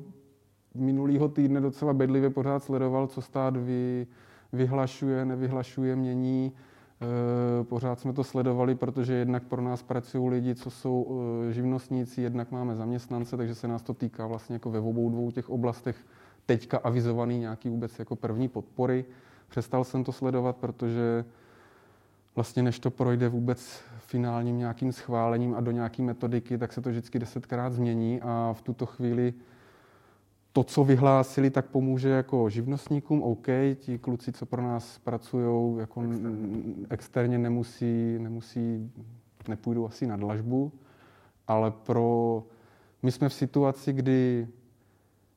minulého 0.76 1.30
týdne 1.30 1.62
docela 1.62 1.94
bedlivě 1.94 2.30
pořád 2.30 2.64
sledoval, 2.64 3.08
co 3.08 3.22
stát 3.22 3.58
vy, 3.58 4.08
vyhlašuje, 4.54 5.26
nevyhlašuje, 5.26 5.96
mění. 5.96 6.52
E, 7.02 7.64
pořád 7.64 8.00
jsme 8.00 8.14
to 8.14 8.24
sledovali, 8.24 8.76
protože 8.76 9.14
jednak 9.14 9.44
pro 9.44 9.62
nás 9.62 9.84
pracují 9.84 10.30
lidi, 10.30 10.56
co 10.56 10.70
jsou 10.70 11.22
e, 11.50 11.54
živnostníci, 11.54 12.22
jednak 12.22 12.52
máme 12.52 12.76
zaměstnance, 12.76 13.38
takže 13.38 13.56
se 13.56 13.68
nás 13.68 13.82
to 13.82 13.94
týká 13.94 14.28
vlastně 14.28 14.56
jako 14.56 14.72
ve 14.72 14.80
obou 14.80 15.10
dvou 15.10 15.32
těch 15.32 15.50
oblastech 15.50 15.96
teďka 16.46 16.78
avizovaný 16.78 17.40
nějaký 17.40 17.70
vůbec 17.70 18.00
jako 18.00 18.16
první 18.16 18.48
podpory. 18.48 19.06
Přestal 19.50 19.84
jsem 19.84 20.04
to 20.04 20.12
sledovat, 20.12 20.58
protože 20.58 21.26
vlastně 22.36 22.64
než 22.64 22.80
to 22.80 22.92
projde 22.92 23.30
vůbec 23.30 23.82
finálním 24.00 24.58
nějakým 24.58 24.92
schválením 24.92 25.56
a 25.56 25.62
do 25.62 25.72
nějaké 25.72 26.04
metodiky, 26.04 26.58
tak 26.58 26.74
se 26.74 26.82
to 26.82 26.90
vždycky 26.90 27.20
desetkrát 27.20 27.74
změní 27.74 28.22
a 28.22 28.54
v 28.58 28.62
tuto 28.62 28.86
chvíli 28.86 29.34
to, 30.58 30.64
co 30.64 30.84
vyhlásili, 30.84 31.50
tak 31.50 31.66
pomůže 31.66 32.10
jako 32.10 32.50
živnostníkům, 32.50 33.24
OK, 33.24 33.48
ti 33.76 33.98
kluci, 33.98 34.32
co 34.32 34.46
pro 34.46 34.62
nás 34.62 34.98
pracují, 34.98 35.78
jako 35.78 36.02
externě, 36.02 36.86
externě 36.90 37.38
nemusí, 37.38 38.20
nemusí, 38.20 38.92
nepůjdou 39.48 39.88
asi 39.88 40.08
na 40.08 40.18
dlažbu, 40.18 40.72
ale 41.48 41.72
pro, 41.72 42.44
my 43.04 43.12
jsme 43.12 43.30
v 43.30 43.34
situaci, 43.34 43.94
kdy 43.94 44.48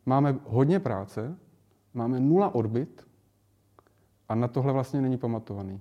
máme 0.06 0.38
hodně 0.44 0.80
práce, 0.80 1.36
máme 1.94 2.20
nula 2.20 2.54
odbyt 2.54 3.06
a 4.28 4.34
na 4.34 4.48
tohle 4.48 4.72
vlastně 4.72 5.00
není 5.00 5.18
pamatovaný 5.18 5.80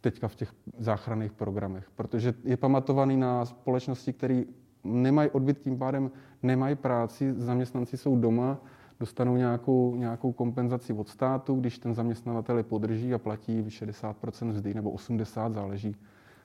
teďka 0.00 0.28
v 0.28 0.34
těch 0.34 0.54
záchranných 0.78 1.32
programech, 1.32 1.90
protože 1.90 2.34
je 2.44 2.56
pamatovaný 2.56 3.16
na 3.16 3.44
společnosti, 3.44 4.12
které 4.12 4.42
nemají 4.84 5.30
odbyt, 5.30 5.58
tím 5.58 5.78
pádem 5.78 6.10
nemají 6.42 6.76
práci, 6.76 7.34
zaměstnanci 7.36 7.96
jsou 7.96 8.16
doma, 8.16 8.58
dostanou 9.00 9.36
nějakou, 9.36 9.96
nějakou 9.96 10.32
kompenzaci 10.32 10.92
od 10.92 11.08
státu, 11.08 11.54
když 11.54 11.78
ten 11.78 11.94
zaměstnavatel 11.94 12.56
je 12.56 12.62
podrží 12.62 13.14
a 13.14 13.18
platí 13.18 13.62
60% 13.62 14.46
mzdy 14.46 14.74
nebo 14.74 14.92
80%, 14.92 15.52
záleží, 15.52 15.96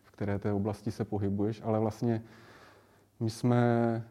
v 0.04 0.12
které 0.12 0.40
té 0.40 0.54
oblasti 0.54 0.92
se 0.92 1.06
pohybuješ, 1.06 1.62
ale 1.66 1.80
vlastně 1.80 2.22
my 3.20 3.30
jsme, 3.30 4.04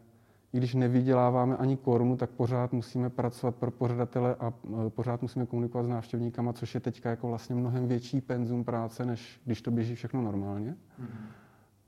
i 0.53 0.57
když 0.57 0.73
nevyděláváme 0.73 1.57
ani 1.57 1.77
korunu, 1.77 2.17
tak 2.17 2.29
pořád 2.29 2.73
musíme 2.73 3.09
pracovat 3.09 3.55
pro 3.55 3.71
pořadatele 3.71 4.35
a 4.35 4.53
e, 4.87 4.89
pořád 4.89 5.21
musíme 5.21 5.45
komunikovat 5.45 5.83
s 5.83 5.87
návštěvníkama, 5.87 6.53
což 6.53 6.73
je 6.73 6.79
teďka 6.79 7.09
jako 7.09 7.27
vlastně 7.27 7.55
mnohem 7.55 7.87
větší 7.87 8.21
penzum 8.21 8.63
práce, 8.63 9.05
než 9.05 9.41
když 9.45 9.61
to 9.61 9.71
běží 9.71 9.95
všechno 9.95 10.21
normálně. 10.21 10.71
Mm-hmm. 10.71 11.25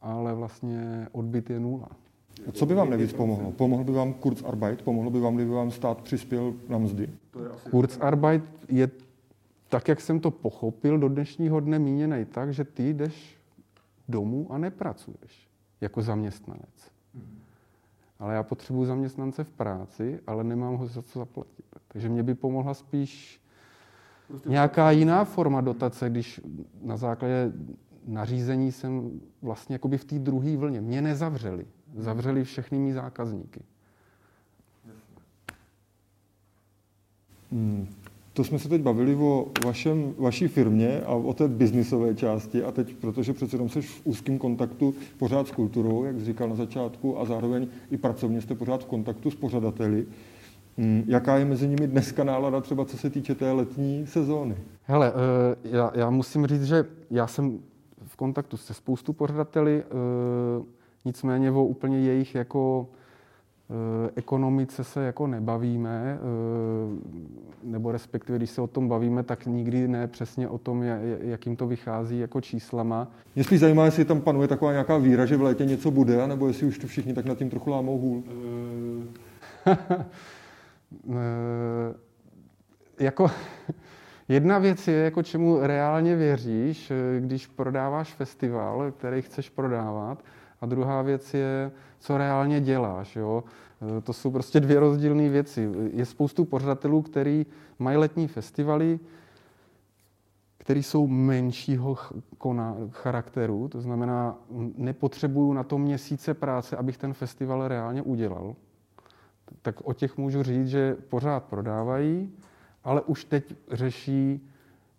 Ale 0.02 0.34
vlastně 0.34 1.08
odbyt 1.12 1.50
je 1.50 1.60
nula. 1.60 1.88
Co 2.52 2.66
by 2.66 2.74
vám 2.74 2.90
nejvíc 2.90 3.14
pomohlo? 3.14 3.52
Pomohl 3.52 3.84
by 3.84 3.92
vám 3.92 4.14
Kurzarbeit? 4.14 4.82
Pomohlo 4.82 5.12
by 5.12 5.20
vám, 5.20 5.36
kdyby 5.36 5.52
vám 5.52 5.72
stát 5.72 6.02
přispěl 6.02 6.54
na 6.70 6.78
mzdy? 6.78 7.10
Kurzarbeit 7.72 8.44
je, 8.70 8.90
tak 9.70 9.88
jak 9.88 10.02
jsem 10.02 10.20
to 10.20 10.32
pochopil, 10.32 10.98
do 10.98 11.10
dnešního 11.10 11.60
dne 11.60 11.80
míněný 11.80 12.26
tak, 12.26 12.54
že 12.54 12.64
ty 12.64 12.90
jdeš 12.94 13.38
domů 14.10 14.48
a 14.50 14.58
nepracuješ 14.58 15.50
jako 15.82 16.02
zaměstnanec. 16.02 16.92
Ale 18.20 18.34
já 18.34 18.44
potřebuji 18.44 18.86
zaměstnance 18.86 19.44
v 19.44 19.52
práci, 19.52 20.20
ale 20.28 20.44
nemám 20.44 20.76
ho 20.76 20.88
za 20.88 21.02
co 21.02 21.20
zaplatit. 21.20 21.66
Takže 21.88 22.10
mě 22.10 22.24
by 22.24 22.36
pomohla 22.36 22.74
spíš 22.74 23.42
prostě 24.28 24.50
nějaká 24.50 24.92
jiná 24.92 25.26
forma 25.26 25.62
dotace, 25.62 26.10
když 26.10 26.42
na 26.84 26.98
základě 26.98 27.52
nařízení 28.08 28.72
jsem 28.72 29.22
vlastně 29.42 29.76
jakoby 29.76 29.98
v 29.98 30.06
té 30.06 30.20
druhé 30.20 30.58
vlně. 30.58 30.82
Mě 30.82 31.02
nezavřeli. 31.02 31.66
Zavřeli 31.98 32.44
všechny 32.44 32.80
mý 32.80 32.92
zákazníky. 32.92 33.60
Hmm. 37.52 37.88
To 38.34 38.44
jsme 38.44 38.60
se 38.60 38.70
teď 38.70 38.82
bavili 38.82 39.16
o 39.16 39.48
vašem, 39.66 40.14
vaší 40.18 40.48
firmě 40.48 41.02
a 41.02 41.10
o 41.12 41.34
té 41.34 41.48
biznisové 41.48 42.16
části 42.16 42.64
a 42.64 42.72
teď, 42.72 42.96
protože 42.96 43.34
přece 43.34 43.56
jenom 43.56 43.70
jsi 43.70 43.82
v 43.82 44.02
úzkém 44.04 44.38
kontaktu 44.38 44.94
pořád 45.18 45.48
s 45.48 45.52
kulturou, 45.52 46.04
jak 46.04 46.20
jsi 46.20 46.26
říkal 46.26 46.50
na 46.50 46.56
začátku, 46.56 47.20
a 47.20 47.26
zároveň 47.26 47.68
i 47.92 47.98
pracovně 47.98 48.42
jste 48.42 48.56
pořád 48.56 48.84
v 48.84 48.86
kontaktu 48.86 49.32
s 49.32 49.36
pořadateli. 49.36 50.06
Hmm. 50.78 51.04
Jaká 51.08 51.38
je 51.38 51.46
mezi 51.46 51.68
nimi 51.68 51.88
dneska 51.88 52.24
nálada 52.24 52.62
třeba 52.62 52.86
co 52.86 52.98
se 52.98 53.10
týče 53.10 53.36
té 53.36 53.52
letní 53.52 54.08
sezóny? 54.08 54.58
Hele, 54.84 55.14
eh, 55.16 55.78
já, 55.78 55.92
já 55.96 56.10
musím 56.10 56.48
říct, 56.48 56.64
že 56.64 56.86
já 57.12 57.28
jsem 57.28 57.60
v 58.08 58.16
kontaktu 58.16 58.58
se 58.58 58.74
spoustu 58.74 59.14
pořadateli, 59.14 59.84
eh, 59.84 60.64
Nicméně 61.06 61.52
o 61.52 61.64
úplně 61.66 62.00
jejich 62.00 62.36
jako 62.36 62.88
e, 63.70 64.12
ekonomice 64.16 64.84
se 64.84 65.04
jako 65.04 65.28
nebavíme, 65.28 66.18
e, 66.18 66.20
nebo 67.64 67.92
respektive, 67.92 68.38
když 68.38 68.50
se 68.50 68.62
o 68.62 68.68
tom 68.68 68.88
bavíme, 68.88 69.24
tak 69.24 69.46
nikdy 69.46 69.88
ne 69.88 70.08
přesně 70.08 70.48
o 70.48 70.58
tom, 70.58 70.84
jak 71.20 71.46
jim 71.46 71.56
to 71.56 71.68
vychází 71.68 72.20
jako 72.20 72.42
číslama. 72.42 73.08
Mě 73.36 73.44
spíš 73.44 73.60
zajímá, 73.60 73.86
jestli 73.86 74.06
tam 74.06 74.22
panuje 74.22 74.48
taková 74.48 74.72
nějaká 74.72 74.98
víra, 74.98 75.26
že 75.26 75.38
v 75.38 75.42
létě 75.42 75.66
něco 75.66 75.92
bude, 75.92 76.28
nebo 76.28 76.48
jestli 76.48 76.68
už 76.68 76.78
to 76.78 76.88
všichni 76.88 77.14
tak 77.14 77.26
nad 77.26 77.38
tím 77.38 77.50
trochu 77.50 77.70
lámou 77.70 77.98
hůl. 77.98 78.24
jako 83.00 83.28
Jedna 84.30 84.60
věc 84.60 84.88
je, 84.88 84.96
jako 84.96 85.24
čemu 85.24 85.60
reálně 85.62 86.16
věříš, 86.16 86.92
když 87.20 87.48
prodáváš 87.48 88.14
festival, 88.14 88.92
který 88.92 89.22
chceš 89.22 89.50
prodávat, 89.50 90.24
a 90.62 90.66
druhá 90.66 91.02
věc 91.02 91.34
je, 91.34 91.72
co 92.00 92.18
reálně 92.18 92.62
děláš. 92.62 93.16
Jo? 93.16 93.44
E, 93.98 94.02
to 94.02 94.14
jsou 94.14 94.32
prostě 94.32 94.60
dvě 94.60 94.80
rozdílné 94.80 95.30
věci. 95.30 95.70
Je 95.94 96.06
spoustu 96.06 96.46
pořadatelů, 96.46 97.02
který 97.02 97.46
mají 97.80 97.98
letní 97.98 98.28
festivaly, 98.28 99.00
které 100.58 100.80
jsou 100.80 101.08
menšího 101.08 101.98
charakteru, 102.92 103.68
to 103.68 103.82
znamená, 103.82 104.38
nepotřebuju 104.78 105.54
na 105.54 105.64
to 105.64 105.78
měsíce 105.78 106.34
práce, 106.34 106.78
abych 106.78 106.98
ten 106.98 107.14
festival 107.14 107.68
reálně 107.68 108.02
udělal. 108.02 108.56
Tak 109.62 109.82
o 109.84 109.94
těch 109.94 110.18
můžu 110.18 110.44
říct, 110.44 110.68
že 110.68 110.96
pořád 111.10 111.44
prodávají, 111.44 112.32
ale 112.84 113.02
už 113.02 113.26
teď 113.26 113.56
řeší 113.72 114.50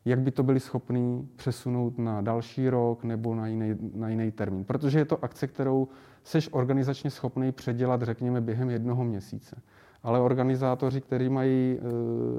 jak 0.07 0.21
by 0.21 0.31
to 0.31 0.43
byli 0.43 0.61
schopní 0.61 1.29
přesunout 1.37 1.99
na 1.99 2.21
další 2.21 2.69
rok 2.69 3.05
nebo 3.05 3.35
na 3.35 3.47
jiný, 3.47 3.77
na 3.95 4.09
jiný 4.09 4.31
termín. 4.31 4.65
Protože 4.65 4.99
je 4.99 5.05
to 5.05 5.25
akce, 5.25 5.47
kterou 5.47 5.89
seš 6.25 6.49
organizačně 6.53 7.11
schopný 7.11 7.53
předělat, 7.53 8.03
řekněme, 8.03 8.41
během 8.41 8.71
jednoho 8.71 9.05
měsíce. 9.05 9.57
Ale 10.03 10.21
organizátoři, 10.21 11.01
kteří 11.01 11.29
mají 11.29 11.79
e, 11.79 11.81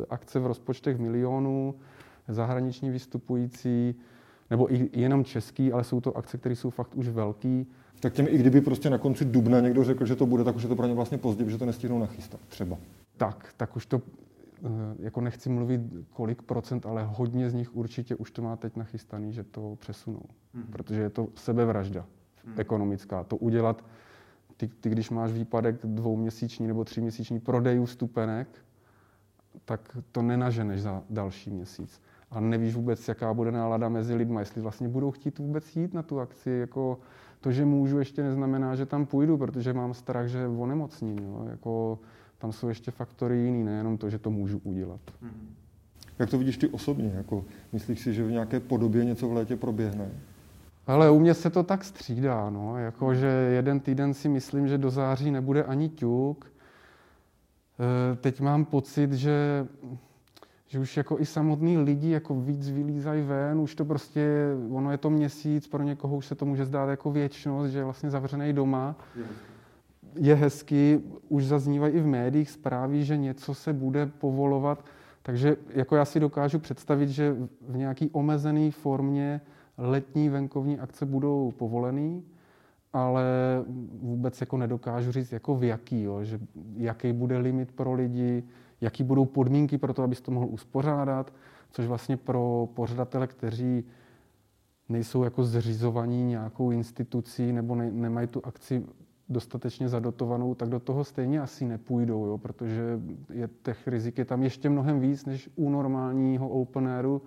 akce 0.09 0.39
v 0.39 0.45
rozpočtech 0.45 0.97
milionů, 0.97 1.75
zahraniční 2.27 2.89
vystupující, 2.89 3.95
nebo 4.49 4.73
i 4.73 4.89
jenom 4.93 5.23
český, 5.23 5.71
ale 5.71 5.83
jsou 5.83 6.01
to 6.01 6.17
akce, 6.17 6.37
které 6.37 6.55
jsou 6.55 6.69
fakt 6.69 6.95
už 6.95 7.07
velký. 7.07 7.67
Tak 7.99 8.13
těm, 8.13 8.25
i 8.29 8.37
kdyby 8.37 8.61
prostě 8.61 8.89
na 8.89 8.97
konci 8.97 9.25
dubna 9.25 9.59
někdo 9.59 9.83
řekl, 9.83 10.05
že 10.05 10.15
to 10.15 10.25
bude, 10.25 10.43
tak 10.43 10.55
už 10.55 10.63
je 10.63 10.69
to 10.69 10.75
pro 10.75 10.87
ně 10.87 10.93
vlastně 10.93 11.17
pozdě, 11.17 11.49
že 11.49 11.57
to 11.57 11.65
nestihnou 11.65 11.99
nachystat 11.99 12.39
třeba. 12.47 12.77
Tak, 13.17 13.53
tak 13.57 13.75
už 13.75 13.85
to 13.85 14.01
jako 14.99 15.21
nechci 15.21 15.49
mluvit 15.49 15.81
kolik 16.09 16.41
procent, 16.41 16.85
ale 16.85 17.03
hodně 17.03 17.49
z 17.49 17.53
nich 17.53 17.75
určitě 17.75 18.15
už 18.15 18.31
to 18.31 18.41
má 18.41 18.55
teď 18.55 18.75
nachystaný, 18.75 19.33
že 19.33 19.43
to 19.43 19.75
přesunou. 19.79 20.23
Mm. 20.53 20.63
Protože 20.63 21.01
je 21.01 21.09
to 21.09 21.27
sebevražda 21.35 22.05
mm. 22.45 22.53
ekonomická. 22.57 23.23
To 23.23 23.37
udělat, 23.37 23.85
ty, 24.57 24.67
ty 24.67 24.89
když 24.89 25.09
máš 25.09 25.31
výpadek 25.31 25.75
dvouměsíční 25.83 26.67
nebo 26.67 26.83
tříměsíční 26.83 27.39
prodejů 27.39 27.85
vstupenek, 27.85 28.47
tak 29.65 29.97
to 30.11 30.21
nenaženeš 30.21 30.81
za 30.81 31.03
další 31.09 31.49
měsíc. 31.49 32.01
A 32.31 32.39
nevíš 32.39 32.75
vůbec, 32.75 33.07
jaká 33.07 33.33
bude 33.33 33.51
nálada 33.51 33.89
mezi 33.89 34.15
lidmi, 34.15 34.39
jestli 34.39 34.61
vlastně 34.61 34.87
budou 34.87 35.11
chtít 35.11 35.39
vůbec 35.39 35.75
jít 35.75 35.93
na 35.93 36.03
tu 36.03 36.19
akci. 36.19 36.49
Jako 36.49 36.99
to, 37.41 37.51
že 37.51 37.65
můžu, 37.65 37.99
ještě 37.99 38.23
neznamená, 38.23 38.75
že 38.75 38.85
tam 38.85 39.05
půjdu, 39.05 39.37
protože 39.37 39.73
mám 39.73 39.93
strach, 39.93 40.27
že 40.27 40.47
onemocním. 40.47 41.17
Jo? 41.17 41.45
Jako, 41.49 41.99
tam 42.37 42.51
jsou 42.51 42.69
ještě 42.69 42.91
faktory 42.91 43.37
jiný, 43.37 43.63
nejenom 43.63 43.97
to, 43.97 44.09
že 44.09 44.19
to 44.19 44.31
můžu 44.31 44.61
udělat. 44.63 45.01
Mhm. 45.21 45.55
Jak 46.19 46.29
to 46.29 46.37
vidíš 46.37 46.57
ty 46.57 46.67
osobně? 46.67 47.11
Jako, 47.15 47.45
myslíš 47.73 47.99
si, 47.99 48.13
že 48.13 48.23
v 48.23 48.31
nějaké 48.31 48.59
podobě 48.59 49.05
něco 49.05 49.29
v 49.29 49.33
létě 49.33 49.55
proběhne? 49.55 50.11
Ale 50.87 51.09
u 51.09 51.19
mě 51.19 51.33
se 51.33 51.49
to 51.49 51.63
tak 51.63 51.83
střídá, 51.83 52.49
no. 52.49 52.77
Jako, 52.77 53.15
že 53.15 53.27
jeden 53.27 53.79
týden 53.79 54.13
si 54.13 54.29
myslím, 54.29 54.67
že 54.67 54.77
do 54.77 54.89
září 54.89 55.31
nebude 55.31 55.63
ani 55.63 55.89
ťuk. 55.89 56.45
E, 56.45 58.15
teď 58.15 58.41
mám 58.41 58.65
pocit, 58.65 59.13
že, 59.13 59.67
že 60.67 60.79
už 60.79 60.97
jako 60.97 61.19
i 61.19 61.25
samotní 61.25 61.77
lidi 61.77 62.09
jako 62.09 62.41
víc 62.41 62.69
vylízají 62.69 63.23
ven, 63.23 63.59
už 63.59 63.75
to 63.75 63.85
prostě, 63.85 64.47
ono 64.71 64.91
je 64.91 64.97
to 64.97 65.09
měsíc, 65.09 65.67
pro 65.67 65.83
někoho 65.83 66.15
už 66.15 66.25
se 66.25 66.35
to 66.35 66.45
může 66.45 66.65
zdát 66.65 66.89
jako 66.89 67.11
věčnost, 67.11 67.71
že 67.71 67.77
je 67.77 67.83
vlastně 67.83 68.09
zavřený 68.09 68.53
doma. 68.53 68.95
Je 69.15 69.23
je 70.15 70.35
hezky, 70.35 71.01
už 71.29 71.45
zaznívají 71.45 71.93
i 71.93 71.99
v 71.99 72.07
médiích 72.07 72.49
zprávy, 72.49 73.03
že 73.03 73.17
něco 73.17 73.53
se 73.53 73.73
bude 73.73 74.05
povolovat, 74.05 74.85
takže 75.23 75.57
jako 75.69 75.95
já 75.95 76.05
si 76.05 76.19
dokážu 76.19 76.59
představit, 76.59 77.09
že 77.09 77.35
v 77.61 77.77
nějaký 77.77 78.09
omezené 78.09 78.71
formě 78.71 79.41
letní 79.77 80.29
venkovní 80.29 80.79
akce 80.79 81.05
budou 81.05 81.51
povolený, 81.51 82.23
ale 82.93 83.25
vůbec 84.01 84.41
jako 84.41 84.57
nedokážu 84.57 85.11
říct, 85.11 85.31
jako 85.31 85.55
v 85.55 85.63
jaký, 85.63 86.03
jo, 86.03 86.23
že 86.23 86.39
jaký 86.75 87.13
bude 87.13 87.37
limit 87.37 87.71
pro 87.71 87.93
lidi, 87.93 88.43
jaký 88.81 89.03
budou 89.03 89.25
podmínky 89.25 89.77
pro 89.77 89.93
to, 89.93 90.03
abys 90.03 90.21
to 90.21 90.31
mohl 90.31 90.47
uspořádat, 90.49 91.33
což 91.71 91.85
vlastně 91.85 92.17
pro 92.17 92.69
pořadatele, 92.73 93.27
kteří 93.27 93.83
nejsou 94.89 95.23
jako 95.23 95.43
zřizovaní 95.43 96.23
nějakou 96.23 96.71
institucí 96.71 97.51
nebo 97.51 97.75
ne, 97.75 97.91
nemají 97.91 98.27
tu 98.27 98.41
akci 98.43 98.85
dostatečně 99.29 99.89
zadotovanou, 99.89 100.55
tak 100.55 100.69
do 100.69 100.79
toho 100.79 101.03
stejně 101.03 101.41
asi 101.41 101.65
nepůjdou, 101.65 102.25
jo, 102.25 102.37
protože 102.37 102.99
je 103.33 103.49
těch 103.63 103.87
rizik 103.87 104.17
je 104.17 104.25
tam 104.25 104.43
ještě 104.43 104.69
mnohem 104.69 104.99
víc 104.99 105.25
než 105.25 105.49
u 105.55 105.69
normálního 105.69 106.49
open 106.49 106.87
airu, 106.87 107.21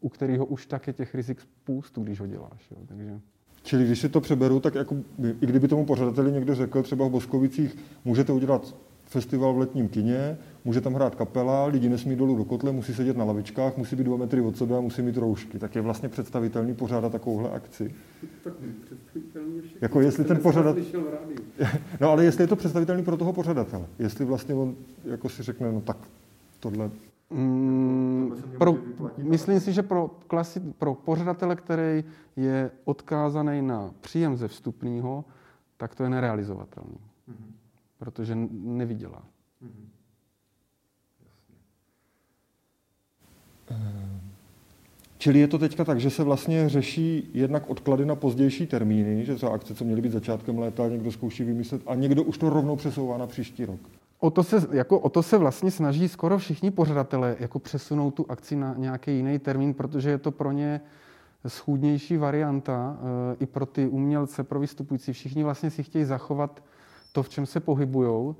u 0.00 0.08
kterého 0.08 0.46
už 0.46 0.66
tak 0.66 0.86
je 0.86 0.92
těch 0.92 1.14
rizik 1.14 1.40
spoustu, 1.40 2.02
když 2.02 2.20
ho 2.20 2.26
děláš. 2.26 2.70
Jo, 2.70 2.76
takže... 2.86 3.20
Čili 3.62 3.84
když 3.84 4.00
si 4.00 4.08
to 4.08 4.20
přeberu, 4.20 4.60
tak 4.60 4.74
jako, 4.74 4.96
i 5.40 5.46
kdyby 5.46 5.68
tomu 5.68 5.84
pořadateli 5.84 6.32
někdo 6.32 6.54
řekl, 6.54 6.82
třeba 6.82 7.08
v 7.08 7.10
Boskovicích 7.10 7.76
můžete 8.04 8.32
udělat 8.32 8.76
festival 9.04 9.54
v 9.54 9.58
letním 9.58 9.88
kině, 9.88 10.38
může 10.66 10.80
tam 10.80 10.94
hrát 10.94 11.14
kapela, 11.14 11.66
lidi 11.66 11.88
nesmí 11.88 12.16
dolů 12.16 12.36
do 12.36 12.44
kotle, 12.44 12.72
musí 12.72 12.94
sedět 12.94 13.16
na 13.16 13.24
lavičkách, 13.24 13.76
musí 13.76 13.96
být 13.96 14.04
dva 14.04 14.16
metry 14.16 14.40
od 14.40 14.56
sebe 14.56 14.76
a 14.76 14.80
musí 14.80 15.02
mít 15.02 15.16
roušky. 15.16 15.58
Tak 15.58 15.74
je 15.74 15.82
vlastně 15.82 16.08
představitelný 16.08 16.74
pořádat 16.74 17.12
takovouhle 17.12 17.50
akci. 17.50 17.94
Tak 18.44 18.52
představitelný 18.84 19.62
Jako 19.80 20.00
jestli 20.00 20.24
ten 20.24 20.38
pořadat... 20.42 20.76
No 22.00 22.10
ale 22.10 22.24
jestli 22.24 22.44
je 22.44 22.48
to 22.48 22.56
představitelný 22.56 23.04
pro 23.04 23.16
toho 23.16 23.32
pořadatele. 23.32 23.86
Jestli 23.98 24.24
vlastně 24.24 24.54
on 24.54 24.74
jako 25.04 25.28
si 25.28 25.42
řekne, 25.42 25.72
no 25.72 25.80
tak 25.80 25.96
tohle 26.60 26.90
Mm, 27.30 28.32
pro, 28.58 28.78
myslím 29.16 29.60
si, 29.60 29.72
že 29.72 29.82
pro, 29.82 30.08
klasi, 30.26 30.60
pro 30.60 30.94
pořadatele, 30.94 31.56
který 31.56 32.04
je 32.36 32.70
odkázaný 32.84 33.62
na 33.62 33.90
příjem 34.00 34.36
ze 34.36 34.48
vstupního, 34.48 35.24
tak 35.76 35.94
to 35.94 36.02
je 36.02 36.10
nerealizovatelný. 36.10 36.98
Mm-hmm. 37.28 37.52
Protože 37.98 38.34
nevydělá. 38.50 39.22
Mm-hmm. 39.62 39.95
Čili 45.18 45.38
je 45.38 45.48
to 45.48 45.58
teďka 45.58 45.84
tak, 45.84 46.00
že 46.00 46.10
se 46.10 46.24
vlastně 46.24 46.68
řeší 46.68 47.30
jednak 47.34 47.70
odklady 47.70 48.06
na 48.06 48.14
pozdější 48.14 48.66
termíny, 48.66 49.24
že 49.24 49.34
třeba 49.34 49.52
akce, 49.52 49.74
co 49.74 49.84
měly 49.84 50.00
být 50.00 50.12
začátkem 50.12 50.58
léta, 50.58 50.88
někdo 50.88 51.12
zkouší 51.12 51.44
vymyslet 51.44 51.82
a 51.86 51.94
někdo 51.94 52.22
už 52.22 52.38
to 52.38 52.50
rovnou 52.50 52.76
přesouvá 52.76 53.18
na 53.18 53.26
příští 53.26 53.64
rok. 53.64 53.80
O 54.18 54.30
to, 54.30 54.42
se, 54.42 54.66
jako, 54.72 54.98
o 54.98 55.08
to 55.08 55.22
se 55.22 55.38
vlastně 55.38 55.70
snaží 55.70 56.08
skoro 56.08 56.38
všichni 56.38 56.70
pořadatelé, 56.70 57.36
jako 57.40 57.58
přesunout 57.58 58.10
tu 58.10 58.26
akci 58.28 58.56
na 58.56 58.74
nějaký 58.78 59.16
jiný 59.16 59.38
termín, 59.38 59.74
protože 59.74 60.10
je 60.10 60.18
to 60.18 60.30
pro 60.30 60.52
ně 60.52 60.80
schůdnější 61.46 62.16
varianta 62.16 62.98
e, 63.32 63.36
i 63.40 63.46
pro 63.46 63.66
ty 63.66 63.86
umělce, 63.86 64.44
pro 64.44 64.60
vystupující. 64.60 65.12
Všichni 65.12 65.44
vlastně 65.44 65.70
si 65.70 65.82
chtějí 65.82 66.04
zachovat 66.04 66.62
to, 67.12 67.22
v 67.22 67.28
čem 67.28 67.46
se 67.46 67.60
pohybují. 67.60 68.34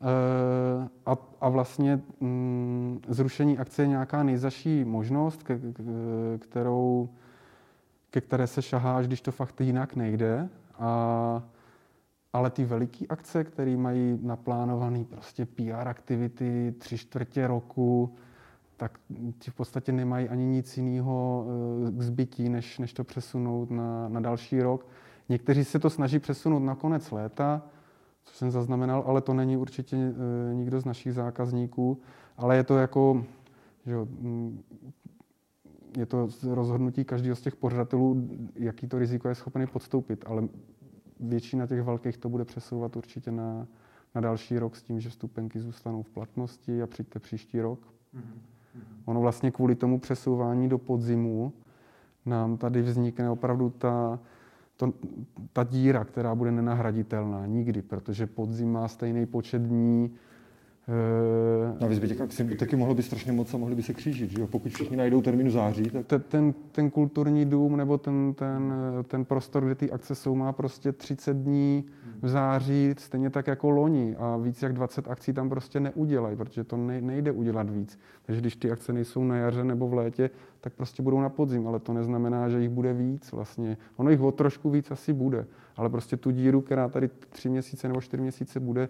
E, 0.00 0.88
a, 1.06 1.16
a 1.40 1.48
vlastně 1.48 2.00
mm, 2.20 3.00
zrušení 3.08 3.58
akce 3.58 3.82
je 3.82 3.88
nějaká 3.88 4.22
nejzaší 4.22 4.84
možnost, 4.84 5.42
ke, 5.42 5.58
ke, 5.58 5.82
kterou, 6.38 7.08
ke 8.10 8.20
které 8.20 8.46
se 8.46 8.62
šahá, 8.62 8.96
až 8.96 9.06
když 9.06 9.20
to 9.20 9.32
fakt 9.32 9.60
jinak 9.60 9.96
nejde. 9.96 10.48
A 10.78 11.42
ale 12.32 12.50
ty 12.50 12.64
veliké 12.64 13.06
akce, 13.08 13.44
které 13.44 13.76
mají 13.76 14.18
naplánované 14.22 15.04
prostě 15.04 15.46
PR 15.46 15.88
aktivity 15.88 16.74
tři 16.78 16.98
čtvrtě 16.98 17.46
roku, 17.46 18.14
tak 18.76 18.98
ti 19.38 19.50
v 19.50 19.54
podstatě 19.54 19.92
nemají 19.92 20.28
ani 20.28 20.44
nic 20.44 20.76
jiného 20.76 21.46
eh, 21.46 21.90
k 21.90 22.02
zbytí, 22.02 22.48
než, 22.48 22.78
než 22.78 22.92
to 22.92 23.04
přesunout 23.04 23.70
na, 23.70 24.08
na 24.08 24.20
další 24.20 24.62
rok. 24.62 24.86
Někteří 25.28 25.64
se 25.64 25.78
to 25.78 25.90
snaží 25.90 26.18
přesunout 26.18 26.58
na 26.58 26.74
konec 26.74 27.10
léta, 27.10 27.62
co 28.24 28.34
jsem 28.34 28.50
zaznamenal, 28.50 29.04
ale 29.06 29.20
to 29.20 29.34
není 29.34 29.56
určitě 29.56 29.96
e, 29.96 30.54
nikdo 30.54 30.80
z 30.80 30.84
našich 30.84 31.14
zákazníků, 31.14 32.00
ale 32.36 32.56
je 32.56 32.64
to 32.64 32.78
jako, 32.78 33.24
že 33.86 33.92
jo, 33.92 34.06
mm, 34.10 34.62
je 35.96 36.06
to 36.06 36.28
rozhodnutí 36.50 37.04
každého 37.04 37.36
z 37.36 37.40
těch 37.40 37.56
pořadatelů, 37.56 38.28
jaký 38.54 38.88
to 38.88 38.98
riziko 38.98 39.28
je 39.28 39.34
schopný 39.34 39.66
podstoupit, 39.66 40.24
ale 40.26 40.48
většina 41.20 41.66
těch 41.66 41.82
velkých 41.82 42.16
to 42.16 42.28
bude 42.28 42.44
přesouvat 42.44 42.96
určitě 42.96 43.30
na, 43.30 43.66
na 44.14 44.20
další 44.20 44.58
rok 44.58 44.76
s 44.76 44.82
tím, 44.82 45.00
že 45.00 45.10
vstupenky 45.10 45.60
zůstanou 45.60 46.02
v 46.02 46.10
platnosti 46.10 46.82
a 46.82 46.86
přijďte 46.86 47.18
příští 47.18 47.60
rok. 47.60 47.80
Mm-hmm. 48.14 48.50
Ono 49.04 49.20
vlastně 49.20 49.50
kvůli 49.50 49.74
tomu 49.74 50.00
přesouvání 50.00 50.68
do 50.68 50.78
podzimu 50.78 51.52
nám 52.26 52.56
tady 52.56 52.82
vznikne 52.82 53.30
opravdu 53.30 53.70
ta, 53.70 54.18
to, 54.80 54.92
ta 55.52 55.64
díra, 55.64 56.04
která 56.04 56.34
bude 56.34 56.52
nenahraditelná 56.52 57.46
nikdy, 57.46 57.82
protože 57.82 58.26
podzim 58.26 58.72
má 58.72 58.88
stejný 58.88 59.26
počet 59.26 59.62
dní, 59.62 60.14
Navíc 61.80 61.98
by 61.98 62.08
těch 62.08 62.58
taky 62.58 62.76
mohlo 62.76 62.94
být 62.94 63.02
strašně 63.02 63.32
moc 63.32 63.54
a 63.54 63.56
mohli 63.56 63.74
by 63.74 63.82
se 63.82 63.94
křížit, 63.94 64.30
že 64.30 64.40
jo? 64.40 64.46
pokud 64.46 64.72
všichni 64.72 64.96
najdou 64.96 65.22
termínu 65.22 65.50
září. 65.50 65.82
Tak... 65.82 66.06
Ten, 66.06 66.22
ten, 66.28 66.54
ten 66.72 66.90
kulturní 66.90 67.44
dům 67.44 67.76
nebo 67.76 67.98
ten, 67.98 68.34
ten, 68.34 68.72
ten 69.08 69.24
prostor, 69.24 69.64
kde 69.64 69.74
ty 69.74 69.90
akce 69.90 70.14
jsou, 70.14 70.34
má 70.34 70.52
prostě 70.52 70.92
30 70.92 71.36
dní 71.36 71.84
v 72.22 72.28
září, 72.28 72.94
stejně 72.98 73.30
tak 73.30 73.46
jako 73.46 73.70
loni 73.70 74.16
a 74.18 74.36
víc 74.36 74.62
jak 74.62 74.72
20 74.72 75.08
akcí 75.08 75.32
tam 75.32 75.48
prostě 75.48 75.80
neudělají, 75.80 76.36
protože 76.36 76.64
to 76.64 76.76
nejde 76.76 77.32
udělat 77.32 77.70
víc. 77.70 77.98
Takže 78.22 78.40
když 78.40 78.56
ty 78.56 78.70
akce 78.70 78.92
nejsou 78.92 79.24
na 79.24 79.36
jaře 79.36 79.64
nebo 79.64 79.88
v 79.88 79.94
létě, 79.94 80.30
tak 80.60 80.72
prostě 80.72 81.02
budou 81.02 81.20
na 81.20 81.28
podzim, 81.28 81.66
ale 81.66 81.78
to 81.78 81.92
neznamená, 81.92 82.48
že 82.48 82.60
jich 82.60 82.70
bude 82.70 82.92
víc 82.92 83.32
vlastně. 83.32 83.76
Ono 83.96 84.10
jich 84.10 84.20
o 84.20 84.32
trošku 84.32 84.70
víc 84.70 84.90
asi 84.90 85.12
bude, 85.12 85.46
ale 85.76 85.88
prostě 85.88 86.16
tu 86.16 86.30
díru, 86.30 86.60
která 86.60 86.88
tady 86.88 87.10
tři 87.28 87.48
měsíce 87.48 87.88
nebo 87.88 88.00
čtyři 88.00 88.22
měsíce 88.22 88.60
bude, 88.60 88.88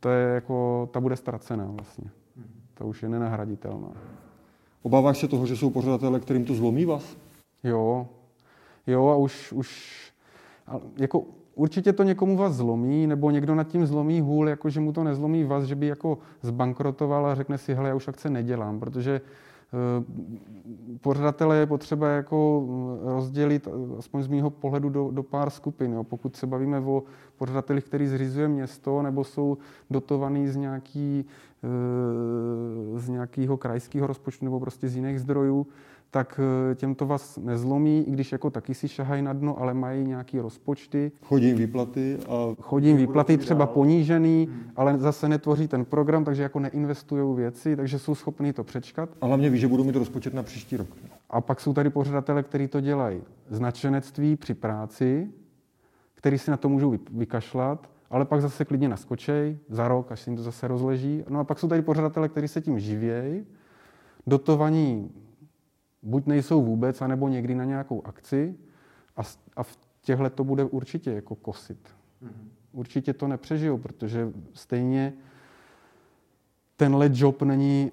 to 0.00 0.08
je 0.08 0.34
jako, 0.34 0.88
ta 0.92 1.00
bude 1.00 1.16
ztracená 1.16 1.64
vlastně. 1.64 2.10
To 2.74 2.86
už 2.86 3.02
je 3.02 3.08
nenahraditelná. 3.08 3.92
Obáváš 4.82 5.18
se 5.18 5.28
toho, 5.28 5.46
že 5.46 5.56
jsou 5.56 5.70
pořadatelé, 5.70 6.20
kterým 6.20 6.44
to 6.44 6.54
zlomí 6.54 6.84
vás? 6.84 7.16
Jo, 7.64 8.06
jo 8.86 9.08
a 9.08 9.16
už, 9.16 9.52
už 9.52 9.96
jako 10.96 11.24
určitě 11.54 11.92
to 11.92 12.02
někomu 12.02 12.36
vás 12.36 12.54
zlomí, 12.54 13.06
nebo 13.06 13.30
někdo 13.30 13.54
nad 13.54 13.68
tím 13.68 13.86
zlomí 13.86 14.20
hůl, 14.20 14.48
jako 14.48 14.70
že 14.70 14.80
mu 14.80 14.92
to 14.92 15.04
nezlomí 15.04 15.44
vás, 15.44 15.64
že 15.64 15.74
by 15.74 15.86
jako 15.86 16.18
zbankrotoval 16.42 17.26
a 17.26 17.34
řekne 17.34 17.58
si, 17.58 17.74
hele, 17.74 17.88
já 17.88 17.94
už 17.94 18.08
akce 18.08 18.30
nedělám, 18.30 18.80
protože 18.80 19.20
pořadatele 21.00 21.56
je 21.56 21.66
potřeba 21.66 22.08
jako 22.08 22.66
eh, 23.06 23.12
rozdělit, 23.12 23.68
eh, 23.68 23.98
aspoň 23.98 24.22
z 24.22 24.28
mého 24.28 24.50
pohledu, 24.50 24.88
do, 24.88 25.10
do 25.10 25.22
pár 25.22 25.50
skupin. 25.50 25.92
Jo. 25.92 26.04
Pokud 26.04 26.36
se 26.36 26.46
bavíme 26.46 26.80
o 26.80 27.02
pořadatelích, 27.36 27.84
který 27.84 28.06
zřizuje 28.06 28.48
město, 28.48 29.02
nebo 29.02 29.24
jsou 29.24 29.58
dotovaný 29.90 30.48
z, 30.48 30.56
nějaký, 30.56 31.24
z 32.96 33.08
nějakého 33.08 33.56
krajského 33.56 34.06
rozpočtu 34.06 34.44
nebo 34.44 34.60
prostě 34.60 34.88
z 34.88 34.96
jiných 34.96 35.20
zdrojů, 35.20 35.66
tak 36.16 36.40
eh, 36.70 36.74
těm 36.74 36.94
to 36.94 37.06
vás 37.06 37.38
nezlomí, 37.38 38.04
i 38.08 38.10
když 38.10 38.32
jako 38.32 38.50
taky 38.50 38.74
si 38.74 38.88
šahají 38.88 39.22
na 39.22 39.32
dno, 39.32 39.60
ale 39.60 39.74
mají 39.74 40.04
nějaký 40.04 40.40
rozpočty. 40.40 41.12
Chodí 41.22 41.52
výplaty 41.52 42.18
a... 42.28 42.62
Chodí 42.62 42.92
výplaty 42.92 43.38
třeba 43.38 43.64
dál. 43.64 43.74
ponížený, 43.74 44.48
hmm. 44.50 44.70
ale 44.76 44.98
zase 44.98 45.28
netvoří 45.28 45.68
ten 45.68 45.84
program, 45.84 46.24
takže 46.24 46.42
jako 46.42 46.60
neinvestují 46.60 47.36
věci, 47.36 47.76
takže 47.76 47.98
jsou 47.98 48.14
schopni 48.14 48.52
to 48.52 48.64
přečkat. 48.64 49.08
A 49.20 49.26
hlavně 49.26 49.50
ví, 49.50 49.58
že 49.58 49.68
budou 49.68 49.84
mít 49.84 49.96
rozpočet 49.96 50.34
na 50.34 50.42
příští 50.42 50.76
rok. 50.76 50.88
A 51.30 51.40
pak 51.40 51.60
jsou 51.60 51.72
tady 51.72 51.90
pořadatele, 51.90 52.42
kteří 52.42 52.68
to 52.68 52.80
dělají. 52.80 53.20
Značenectví 53.50 54.36
při 54.36 54.54
práci, 54.54 55.28
který 56.14 56.38
si 56.38 56.50
na 56.50 56.56
to 56.56 56.68
můžou 56.68 56.98
vykašlat, 57.12 57.90
ale 58.10 58.24
pak 58.24 58.42
zase 58.42 58.64
klidně 58.64 58.88
naskočej 58.88 59.58
za 59.68 59.88
rok, 59.88 60.12
až 60.12 60.20
se 60.20 60.30
jim 60.30 60.36
to 60.36 60.42
zase 60.42 60.68
rozleží. 60.68 61.24
No 61.28 61.40
a 61.40 61.44
pak 61.44 61.58
jsou 61.58 61.68
tady 61.68 61.82
pořadatele, 61.82 62.28
kteří 62.28 62.48
se 62.48 62.60
tím 62.60 62.78
živějí, 62.80 63.44
dotovaní 64.26 65.10
buď 66.02 66.26
nejsou 66.26 66.62
vůbec, 66.62 67.02
anebo 67.02 67.28
někdy 67.28 67.54
na 67.54 67.64
nějakou 67.64 68.06
akci 68.06 68.54
a, 69.16 69.22
a 69.56 69.62
v 69.62 69.78
těchto 70.02 70.30
to 70.30 70.44
bude 70.44 70.64
určitě 70.64 71.12
jako 71.12 71.34
kosit. 71.34 71.88
Mm-hmm. 72.22 72.48
Určitě 72.72 73.12
to 73.12 73.28
nepřežijou, 73.28 73.78
protože 73.78 74.32
stejně 74.54 75.12
tenhle 76.76 77.10
job 77.12 77.42
není 77.42 77.92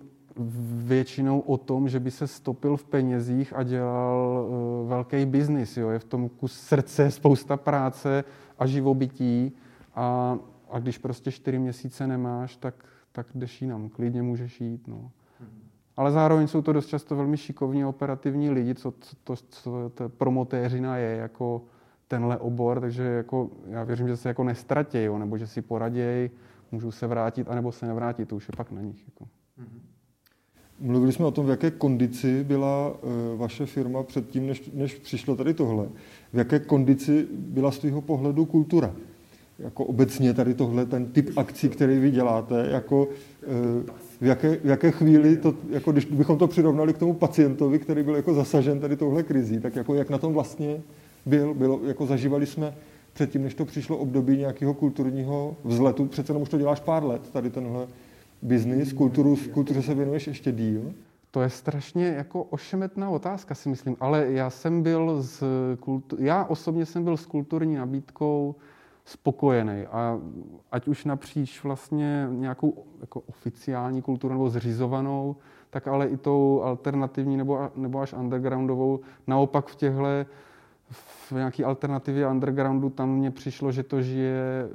většinou 0.86 1.40
o 1.40 1.58
tom, 1.58 1.90
že 1.90 2.00
by 2.00 2.12
se 2.12 2.28
stopil 2.28 2.78
v 2.78 2.84
penězích 2.84 3.54
a 3.56 3.64
dělal 3.64 4.48
uh, 4.50 4.90
velký 4.90 5.26
biznis. 5.26 5.78
Je 5.78 6.00
v 6.00 6.04
tom 6.04 6.30
kus 6.30 6.54
srdce, 6.54 7.12
spousta 7.12 7.58
práce 7.58 8.24
a 8.60 8.66
živobytí 8.66 9.52
a, 9.96 10.38
a 10.70 10.80
když 10.80 10.98
prostě 10.98 11.32
čtyři 11.32 11.60
měsíce 11.60 12.08
nemáš, 12.08 12.56
tak, 12.56 12.86
tak 13.12 13.28
jdeš 13.36 13.62
jinam. 13.62 13.90
Klidně 13.90 14.22
můžeš 14.22 14.62
jít. 14.62 14.88
No. 14.88 15.12
Ale 15.98 16.12
zároveň 16.12 16.48
jsou 16.48 16.62
to 16.62 16.74
dost 16.74 16.88
často 16.88 17.16
velmi 17.16 17.38
šikovní 17.38 17.86
operativní 17.86 18.50
lidi, 18.50 18.76
co, 18.76 18.94
co, 19.00 19.16
to, 19.24 19.36
co 19.50 19.92
to 19.96 20.10
promotéřina 20.10 20.98
je 20.98 21.18
jako 21.18 21.62
tenhle 22.08 22.38
obor, 22.38 22.80
takže 22.82 23.04
jako, 23.04 23.50
já 23.68 23.84
věřím, 23.84 24.08
že 24.08 24.18
se 24.18 24.28
jako 24.28 24.44
nestratí, 24.44 25.04
jo, 25.04 25.18
nebo 25.18 25.38
že 25.38 25.48
si 25.48 25.62
poradějí, 25.62 26.30
můžou 26.72 26.92
se 26.92 27.08
vrátit, 27.08 27.48
anebo 27.50 27.72
se 27.72 27.86
nevrátit, 27.86 28.30
to 28.30 28.36
už 28.36 28.48
je 28.48 28.54
pak 28.58 28.72
na 28.72 28.82
nich. 28.82 29.04
Jako. 29.06 29.28
Mluvili 30.80 31.12
jsme 31.12 31.26
o 31.26 31.32
tom, 31.32 31.46
v 31.46 31.50
jaké 31.50 31.72
kondici 31.72 32.44
byla 32.44 32.94
e, 32.94 33.38
vaše 33.38 33.66
firma 33.66 34.04
předtím, 34.04 34.48
než, 34.48 34.72
než 34.74 34.96
přišlo 34.96 35.36
tady 35.36 35.54
tohle. 35.54 35.88
V 36.34 36.38
jaké 36.38 36.60
kondici 36.60 37.28
byla 37.32 37.72
z 37.72 37.80
tvého 37.80 38.02
pohledu 38.02 38.46
kultura? 38.46 38.96
Jako 39.60 39.86
obecně 39.86 40.34
tady 40.34 40.54
tohle, 40.54 40.86
ten 40.86 41.06
typ 41.06 41.38
akcí, 41.38 41.70
který 41.70 42.00
vy 42.00 42.12
děláte, 42.12 42.68
jako 42.72 43.08
e, 43.44 44.03
v 44.22 44.26
jaké, 44.26 44.56
v 44.56 44.66
jaké 44.66 44.92
chvíli, 44.92 45.38
to, 45.38 45.56
jako 45.70 45.92
když 45.92 46.06
bychom 46.06 46.38
to 46.38 46.48
přirovnali 46.48 46.94
k 46.94 46.98
tomu 46.98 47.14
pacientovi, 47.14 47.80
který 47.80 48.04
byl 48.04 48.16
jako 48.16 48.34
zasažen 48.34 48.80
tady 48.80 48.96
touhle 48.96 49.24
krizí, 49.24 49.60
tak 49.60 49.76
jako 49.76 49.94
jak 49.94 50.10
na 50.10 50.18
tom 50.18 50.34
vlastně 50.34 50.82
byl, 51.26 51.54
bylo, 51.54 51.80
jako 51.84 52.06
zažívali 52.06 52.46
jsme 52.46 52.74
předtím, 53.14 53.44
než 53.44 53.54
to 53.54 53.66
přišlo 53.66 53.98
období 53.98 54.38
nějakého 54.38 54.74
kulturního 54.74 55.56
vzletu, 55.64 56.06
přece 56.06 56.32
jenom 56.32 56.44
už 56.44 56.50
to 56.50 56.58
děláš 56.58 56.80
pár 56.80 57.04
let, 57.04 57.30
tady 57.30 57.50
tenhle 57.50 57.88
biznis, 58.42 58.94
kulturu, 58.94 59.38
kultuře 59.54 59.82
se 59.82 59.94
věnuješ 59.96 60.28
ještě 60.28 60.52
díl? 60.52 60.94
To 61.32 61.42
je 61.42 61.50
strašně 61.50 62.06
jako 62.06 62.44
ošemetná 62.44 63.10
otázka, 63.10 63.56
si 63.56 63.70
myslím, 63.70 63.96
ale 64.00 64.28
já 64.30 64.50
jsem 64.50 64.84
byl 64.84 65.22
z 65.22 65.44
kultu... 65.80 66.18
já 66.20 66.46
osobně 66.46 66.86
jsem 66.86 67.04
byl 67.04 67.18
s 67.18 67.26
kulturní 67.26 67.76
nabídkou 67.76 68.56
spokojený 69.06 69.86
a 69.86 70.20
ať 70.72 70.88
už 70.88 71.06
napříč 71.06 71.64
vlastně 71.64 72.28
nějakou 72.30 72.86
jako 73.02 73.20
oficiální 73.20 74.02
kulturu 74.02 74.34
nebo 74.34 74.50
zřizovanou, 74.50 75.36
tak 75.70 75.88
ale 75.88 76.08
i 76.08 76.18
tou 76.18 76.62
alternativní 76.64 77.38
nebo, 77.38 77.70
nebo 77.76 78.00
až 78.00 78.14
undergroundovou. 78.14 79.00
Naopak 79.28 79.68
v 79.68 79.76
těchto 79.76 80.04
v 80.94 81.32
nějaké 81.32 81.66
alternativě 81.66 82.28
undergroundu 82.28 82.90
tam 82.90 83.10
mně 83.10 83.32
přišlo, 83.32 83.72
že 83.72 83.84
to 83.84 84.02
žije 84.02 84.70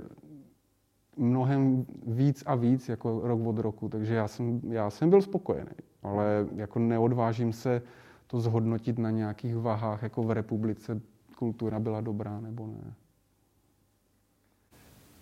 mnohem 1.17 1.87
víc 2.07 2.43
a 2.47 2.55
víc 2.55 2.89
jako 2.89 3.21
rok 3.25 3.47
od 3.47 3.59
roku, 3.59 3.89
takže 3.89 4.15
já 4.15 4.29
jsem, 4.29 4.61
já 4.65 4.91
jsem 4.91 5.11
byl 5.11 5.23
spokojený, 5.23 5.71
ale 6.03 6.47
jako 6.55 6.79
neodvážím 6.79 7.53
se 7.53 7.83
to 8.27 8.41
zhodnotit 8.41 8.99
na 8.99 9.11
nějakých 9.11 9.57
vahách, 9.57 10.03
jako 10.03 10.23
v 10.23 10.31
republice 10.31 11.01
kultura 11.39 11.79
byla 11.81 12.01
dobrá 12.01 12.41
nebo 12.41 12.67
ne. 12.67 12.95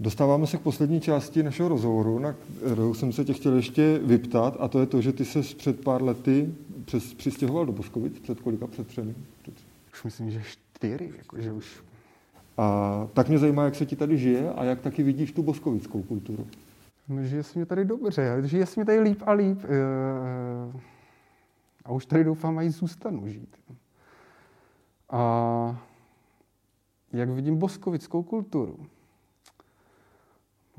Dostáváme 0.01 0.47
se 0.47 0.57
k 0.57 0.61
poslední 0.61 1.01
části 1.01 1.43
našeho 1.43 1.69
rozhovoru, 1.69 2.19
na 2.19 2.33
kterou 2.33 2.95
jsem 2.95 3.13
se 3.13 3.25
tě 3.25 3.33
chtěl 3.33 3.57
ještě 3.57 3.99
vyptat, 3.99 4.57
a 4.61 4.69
to 4.69 4.81
je 4.81 4.87
to, 4.87 5.01
že 5.01 5.13
ty 5.13 5.25
se 5.25 5.41
před 5.41 5.85
pár 5.85 6.03
lety 6.03 6.55
přes, 6.85 7.15
přistěhoval 7.15 7.67
do 7.67 7.73
Boskovic. 7.73 8.19
Před 8.19 8.41
kolika? 8.41 8.67
Před 8.67 8.87
třemi? 8.87 9.15
Před... 9.43 9.55
Už 9.93 10.05
myslím, 10.05 10.31
že 10.31 10.43
čtyři, 10.43 11.13
jakože 11.19 11.53
už 11.53 11.83
a 12.57 13.09
tak 13.13 13.29
mě 13.29 13.39
zajímá, 13.39 13.65
jak 13.65 13.75
se 13.75 13.87
ti 13.87 13.97
tady 13.97 14.19
žije 14.19 14.53
a 14.53 14.65
jak 14.65 14.81
taky 14.81 15.03
vidíš 15.03 15.33
tu 15.33 15.43
boskovickou 15.43 16.03
kulturu. 16.03 16.47
No, 17.09 17.25
žije 17.25 17.43
se 17.43 17.59
mi 17.59 17.67
tady 17.67 17.85
dobře, 17.85 18.43
žije 18.45 18.67
se 18.67 18.81
mi 18.81 18.87
tady 18.87 19.01
líp 19.01 19.23
a 19.27 19.33
líp. 19.33 19.59
Eh, 19.65 20.81
a 21.85 21.93
už 21.93 22.07
tady 22.07 22.25
doufám, 22.25 22.59
i 22.59 22.71
zůstanu 22.71 23.29
žít. 23.29 23.57
A 25.11 25.85
jak 27.13 27.29
vidím 27.29 27.57
boskovickou 27.57 28.23
kulturu? 28.23 28.79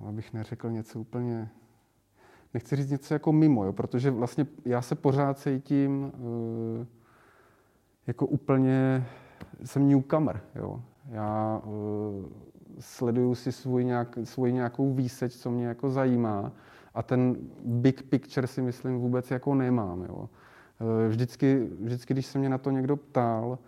Abych 0.06 0.34
neřekl 0.34 0.72
něco 0.72 1.00
úplně... 1.00 1.50
Nechci 2.54 2.76
říct 2.76 2.92
něco 2.92 3.14
jako 3.14 3.32
mimo, 3.32 3.66
jo, 3.66 3.74
protože 3.74 4.12
vlastně 4.12 4.48
já 4.66 4.82
se 4.82 4.96
pořád 4.96 5.40
cítím 5.40 6.04
uh, 6.04 6.86
jako 8.08 8.26
úplně... 8.26 9.06
Jsem 9.64 9.90
newcomer, 9.90 10.42
jo. 10.56 10.84
Já 11.10 11.62
uh, 11.66 12.26
sleduju 12.80 13.36
si 13.36 13.52
svůj 13.52 13.86
nějak, 13.86 14.18
svůj 14.24 14.54
nějakou 14.54 14.94
výseč, 14.94 15.36
co 15.36 15.52
mě 15.52 15.66
jako 15.66 15.90
zajímá 15.90 16.52
a 16.94 17.04
ten 17.04 17.36
big 17.66 18.04
picture 18.04 18.48
si 18.48 18.62
myslím 18.62 18.98
vůbec 18.98 19.32
jako 19.32 19.56
nemám. 19.56 20.04
Jo. 20.04 20.16
Uh, 20.16 20.28
vždycky, 21.08 21.68
vždycky, 21.80 22.14
když 22.14 22.26
se 22.26 22.40
mě 22.40 22.50
na 22.50 22.58
to 22.58 22.72
někdo 22.72 22.96
ptal, 22.96 23.60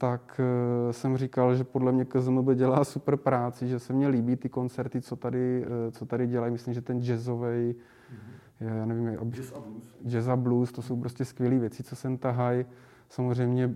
tak 0.00 0.40
uh, 0.40 0.92
jsem 0.92 1.16
říkal, 1.16 1.54
že 1.54 1.64
podle 1.64 1.92
mě 1.92 2.04
KZMB 2.04 2.48
dělá 2.54 2.84
super 2.84 3.16
práci, 3.16 3.68
že 3.68 3.78
se 3.78 3.92
mně 3.92 4.08
líbí 4.08 4.36
ty 4.36 4.48
koncerty, 4.48 5.00
co 5.00 5.16
tady, 5.16 5.66
uh, 5.66 5.92
co 5.92 6.06
tady 6.06 6.26
dělají. 6.26 6.52
Myslím, 6.52 6.74
že 6.74 6.82
ten 6.82 7.02
jazzový, 7.02 7.74
mm-hmm. 7.74 8.78
já 8.78 8.84
nevím, 8.84 9.06
jak, 9.06 9.20
jazz 9.24 9.52
a 9.52 9.60
blues. 9.60 9.96
Jazz 10.06 10.28
a 10.28 10.36
blues, 10.36 10.72
to 10.72 10.82
jsou 10.82 10.96
prostě 10.96 11.24
skvělé 11.24 11.58
věci, 11.58 11.82
co 11.82 11.96
sem 11.96 12.18
tahají. 12.18 12.64
Samozřejmě 13.08 13.74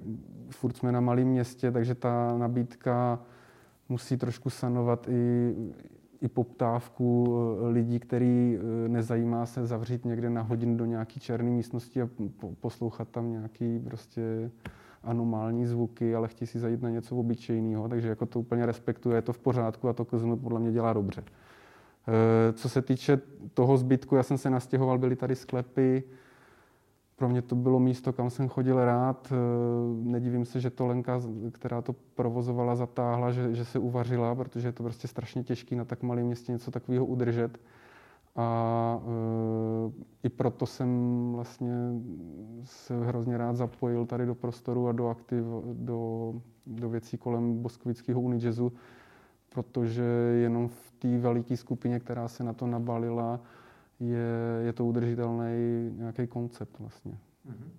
furt 0.50 0.76
jsme 0.76 0.92
na 0.92 1.00
malém 1.00 1.28
městě, 1.28 1.70
takže 1.70 1.94
ta 1.94 2.38
nabídka 2.38 3.18
musí 3.88 4.16
trošku 4.16 4.50
sanovat 4.50 5.08
i, 5.08 5.54
i 6.20 6.28
poptávku 6.28 7.36
eh, 7.36 7.68
lidí, 7.68 7.98
který 7.98 8.58
eh, 8.58 8.88
nezajímá 8.88 9.46
se 9.46 9.66
zavřít 9.66 10.04
někde 10.04 10.30
na 10.30 10.42
hodinu 10.42 10.76
do 10.76 10.84
nějaké 10.84 11.20
černé 11.20 11.50
místnosti 11.50 12.02
a 12.02 12.08
poslouchat 12.60 13.08
tam 13.08 13.30
nějaký 13.30 13.78
prostě 13.78 14.50
anomální 15.04 15.66
zvuky, 15.66 16.14
ale 16.14 16.28
chtějí 16.28 16.46
si 16.46 16.58
zajít 16.58 16.82
na 16.82 16.90
něco 16.90 17.16
obyčejného, 17.16 17.88
takže 17.88 18.08
jako 18.08 18.26
to 18.26 18.40
úplně 18.40 18.66
respektuje, 18.66 19.16
je 19.16 19.22
to 19.22 19.32
v 19.32 19.38
pořádku 19.38 19.88
a 19.88 19.92
to 19.92 20.04
KZM 20.04 20.36
podle 20.36 20.60
mě 20.60 20.72
dělá 20.72 20.92
dobře. 20.92 21.24
Eh, 22.08 22.52
co 22.52 22.68
se 22.68 22.82
týče 22.82 23.20
toho 23.54 23.76
zbytku, 23.76 24.16
já 24.16 24.22
jsem 24.22 24.38
se 24.38 24.50
nastěhoval, 24.50 24.98
byly 24.98 25.16
tady 25.16 25.36
sklepy, 25.36 26.02
pro 27.16 27.28
mě 27.28 27.42
to 27.42 27.54
bylo 27.54 27.80
místo, 27.80 28.12
kam 28.12 28.30
jsem 28.30 28.48
chodil 28.48 28.84
rád. 28.84 29.32
Eh, 29.32 29.36
nedivím 30.10 30.44
se, 30.44 30.60
že 30.60 30.70
to 30.70 30.86
Lenka, 30.86 31.20
která 31.52 31.82
to 31.82 31.94
provozovala, 32.14 32.76
zatáhla, 32.76 33.32
že, 33.32 33.54
že 33.54 33.64
se 33.64 33.78
uvařila, 33.78 34.34
protože 34.34 34.68
je 34.68 34.72
to 34.72 34.82
prostě 34.82 35.08
strašně 35.08 35.42
těžké 35.42 35.76
na 35.76 35.84
tak 35.84 36.02
malém 36.02 36.26
městě 36.26 36.52
něco 36.52 36.70
takového 36.70 37.04
udržet. 37.06 37.58
A 38.36 39.00
e, 39.02 40.26
i 40.26 40.28
proto 40.28 40.66
jsem 40.66 40.88
vlastně 41.32 41.74
se 42.64 43.04
hrozně 43.04 43.38
rád 43.38 43.56
zapojil 43.56 44.06
tady 44.06 44.26
do 44.26 44.34
prostoru 44.34 44.88
a 44.88 44.92
do 44.92 45.08
aktiv, 45.08 45.44
do, 45.72 46.34
do 46.66 46.88
věcí 46.88 47.16
kolem 47.16 47.62
boskovického 47.62 48.20
unijazzu, 48.20 48.72
protože 49.48 50.02
jenom 50.42 50.68
v 50.68 50.92
té 50.98 51.18
veliké 51.18 51.56
skupině, 51.56 52.00
která 52.00 52.28
se 52.28 52.44
na 52.44 52.52
to 52.52 52.66
nabalila, 52.66 53.40
je, 54.00 54.26
je 54.64 54.72
to 54.72 54.84
udržitelný 54.84 55.90
nějaký 55.96 56.26
koncept 56.26 56.78
vlastně. 56.78 57.12
Mm-hmm. 57.12 57.70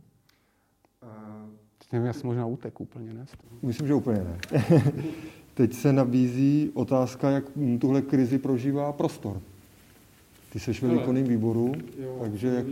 Uh, 1.04 1.50
nevím, 1.92 2.08
já 2.08 2.14
jsem 2.14 2.28
možná 2.28 2.46
utek 2.46 2.82
úplně, 2.82 3.14
ne? 3.14 3.26
Myslím, 3.62 3.88
že 3.88 3.94
úplně 3.94 4.18
ne. 4.24 4.38
Teď 5.54 5.74
se 5.74 5.94
nabízí 5.94 6.72
otázka, 6.74 7.30
jak 7.30 7.44
tuhle 7.80 8.02
krizi 8.02 8.38
prožívá 8.38 8.92
prostor. 8.92 9.42
Ty 10.54 10.60
jsi 10.60 10.72
ve 10.72 10.94
výkonném 10.94 11.24
výboru, 11.24 11.72
jo, 11.98 12.18
takže 12.22 12.48
jak, 12.48 12.66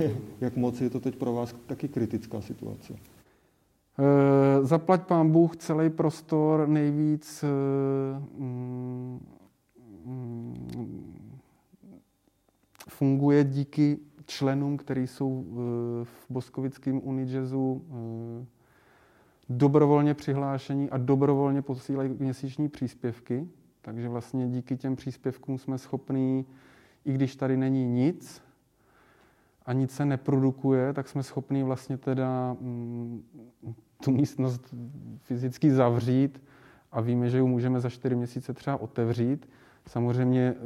jak 0.40 0.56
moc 0.56 0.80
je 0.80 0.90
to 0.90 1.00
teď 1.00 1.16
pro 1.16 1.32
vás 1.32 1.54
taky 1.66 1.88
kritická 1.88 2.40
situace? 2.40 2.94
E, 2.94 2.98
zaplať 4.66 5.06
pán 5.06 5.30
Bůh 5.30 5.56
celý 5.56 5.90
prostor 5.90 6.68
nejvíc 6.68 7.44
e, 7.44 7.48
mm, 8.38 9.26
funguje 12.88 13.44
díky 13.44 13.98
členům, 14.26 14.76
kteří 14.76 15.06
jsou 15.06 15.44
eh, 15.48 15.54
v 16.04 16.26
Boskovickém 16.30 17.00
Unijazzu 17.04 17.82
eh, 17.88 18.46
dobrovolně 19.48 20.14
přihlášení 20.14 20.90
a 20.90 20.98
dobrovolně 20.98 21.62
posílají 21.62 22.10
měsíční 22.18 22.68
příspěvky. 22.68 23.48
Takže 23.82 24.08
vlastně 24.08 24.48
díky 24.48 24.76
těm 24.76 24.96
příspěvkům 24.96 25.58
jsme 25.58 25.78
schopní, 25.78 26.46
i 27.06 27.12
když 27.12 27.36
tady 27.36 27.56
není 27.56 27.84
nic 27.84 28.42
a 29.66 29.72
nic 29.72 29.90
se 29.90 30.04
neprodukuje, 30.04 30.92
tak 30.92 31.08
jsme 31.08 31.22
schopní 31.22 31.62
vlastně 31.62 31.96
teda 31.96 32.56
mm, 32.60 33.22
tu 34.04 34.10
místnost 34.10 34.74
fyzicky 35.18 35.70
zavřít 35.70 36.42
a 36.92 37.00
víme, 37.00 37.30
že 37.30 37.36
ji 37.38 37.42
můžeme 37.42 37.80
za 37.80 37.90
čtyři 37.90 38.16
měsíce 38.16 38.52
třeba 38.52 38.76
otevřít. 38.76 39.48
Samozřejmě 39.86 40.54
eh, 40.56 40.62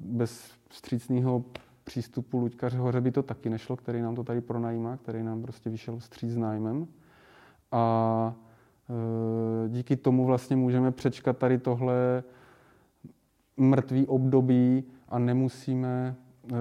bez 0.00 0.50
vstřícného 0.68 1.44
přístupu 1.84 2.38
Luďkaře 2.38 2.78
Hoře 2.78 3.00
by 3.00 3.10
to 3.12 3.22
taky 3.22 3.50
nešlo, 3.50 3.76
který 3.76 4.02
nám 4.02 4.14
to 4.14 4.24
tady 4.24 4.40
pronajímá, 4.40 4.96
který 4.96 5.22
nám 5.22 5.42
prostě 5.42 5.70
vyšel 5.70 5.98
vstříc 5.98 6.36
nájmem. 6.36 6.86
A 7.72 8.34
e, 8.90 9.68
díky 9.68 9.96
tomu 9.96 10.26
vlastně 10.26 10.56
můžeme 10.56 10.92
přečkat 10.92 11.38
tady 11.38 11.58
tohle 11.58 12.22
mrtvý 13.60 14.06
období 14.06 14.84
a 15.08 15.18
nemusíme 15.18 16.16
e, 16.52 16.56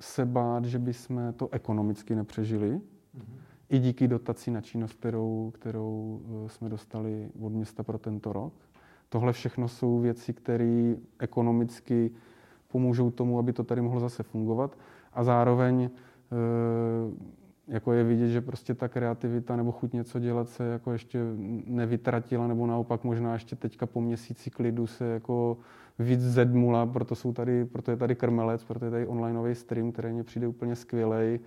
se 0.00 0.26
bát, 0.26 0.64
že 0.64 0.78
bychom 0.78 1.34
to 1.36 1.48
ekonomicky 1.52 2.14
nepřežili. 2.14 2.70
Mm-hmm. 2.70 3.38
I 3.68 3.78
díky 3.78 4.08
dotací 4.08 4.50
na 4.50 4.60
činnost, 4.60 4.92
kterou, 4.92 5.52
kterou 5.54 6.20
e, 6.24 6.48
jsme 6.48 6.68
dostali 6.68 7.28
od 7.40 7.52
města 7.52 7.82
pro 7.82 7.98
tento 7.98 8.32
rok. 8.32 8.52
Tohle 9.08 9.32
všechno 9.32 9.68
jsou 9.68 9.98
věci, 10.00 10.32
které 10.32 10.94
ekonomicky 11.18 12.10
pomůžou 12.68 13.10
tomu, 13.10 13.38
aby 13.38 13.52
to 13.52 13.64
tady 13.64 13.80
mohlo 13.80 14.00
zase 14.00 14.22
fungovat. 14.22 14.78
A 15.12 15.24
zároveň 15.24 15.82
eh, 15.82 15.90
jako 17.68 17.92
je 17.92 18.04
vidět, 18.04 18.28
že 18.28 18.40
prostě 18.40 18.74
ta 18.74 18.88
kreativita 18.88 19.56
nebo 19.56 19.72
chuť 19.72 19.92
něco 19.92 20.18
dělat 20.18 20.48
se 20.48 20.64
jako 20.64 20.92
ještě 20.92 21.18
nevytratila, 21.66 22.46
nebo 22.46 22.66
naopak 22.66 23.04
možná 23.04 23.32
ještě 23.32 23.56
teďka 23.56 23.86
po 23.86 24.00
měsíci 24.00 24.50
klidu 24.50 24.86
se 24.86 25.04
jako 25.06 25.56
víc 25.98 26.20
zedmula, 26.20 26.86
proto, 26.86 27.14
jsou 27.14 27.32
tady, 27.32 27.64
proto 27.64 27.90
je 27.90 27.96
tady 27.96 28.14
krmelec, 28.14 28.64
proto 28.64 28.84
je 28.84 28.90
tady 28.90 29.06
onlineový 29.06 29.54
stream, 29.54 29.92
který 29.92 30.12
mě 30.12 30.24
přijde 30.24 30.46
úplně 30.46 30.76
skvělej. 30.76 31.40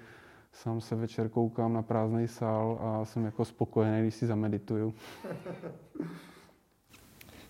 sám 0.53 0.81
se 0.81 0.95
večer 0.95 1.29
koukám 1.29 1.73
na 1.73 1.81
prázdný 1.81 2.27
sál 2.27 2.79
a 2.81 3.05
jsem 3.05 3.25
jako 3.25 3.45
spokojený, 3.45 4.01
když 4.01 4.15
si 4.15 4.25
zamedituju. 4.25 4.93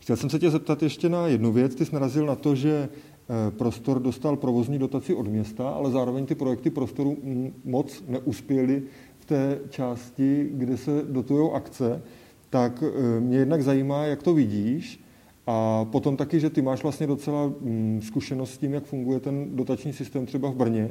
Chtěl 0.05 0.15
jsem 0.15 0.29
se 0.29 0.39
tě 0.39 0.49
zeptat 0.49 0.83
ještě 0.83 1.09
na 1.09 1.27
jednu 1.27 1.51
věc. 1.51 1.75
Ty 1.75 1.85
jsi 1.85 1.93
narazil 1.93 2.25
na 2.25 2.35
to, 2.35 2.55
že 2.55 2.89
eh, 2.89 3.51
prostor 3.51 4.01
dostal 4.01 4.35
provozní 4.35 4.79
dotaci 4.79 5.13
od 5.13 5.27
města, 5.27 5.69
ale 5.69 5.91
zároveň 5.91 6.25
ty 6.25 6.35
projekty 6.35 6.69
prostoru 6.69 7.17
moc 7.63 8.03
neuspěly 8.07 8.83
v 9.19 9.25
té 9.25 9.59
části, 9.69 10.49
kde 10.51 10.77
se 10.77 11.03
dotují 11.09 11.51
akce. 11.53 12.01
Tak 12.49 12.83
eh, 12.83 13.19
mě 13.19 13.37
jednak 13.37 13.63
zajímá, 13.63 14.03
jak 14.03 14.23
to 14.23 14.33
vidíš 14.33 15.03
a 15.47 15.85
potom 15.85 16.17
taky, 16.17 16.39
že 16.39 16.49
ty 16.49 16.61
máš 16.61 16.83
vlastně 16.83 17.07
docela 17.07 17.53
zkušenost 17.99 18.53
s 18.53 18.57
tím, 18.57 18.73
jak 18.73 18.83
funguje 18.83 19.19
ten 19.19 19.55
dotační 19.55 19.93
systém 19.93 20.25
třeba 20.25 20.49
v 20.49 20.55
Brně, 20.55 20.89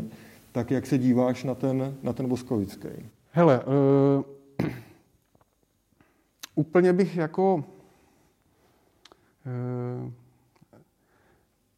tak 0.53 0.71
jak 0.71 0.87
se 0.87 0.99
díváš 0.99 1.45
na 1.45 1.55
ten, 1.55 1.95
na 2.03 2.13
ten 2.13 2.29
Boskovický? 2.29 2.89
Hele, 3.31 3.61
uh, 4.61 4.69
úplně 6.55 6.93
bych 6.93 7.17
jako 7.17 7.65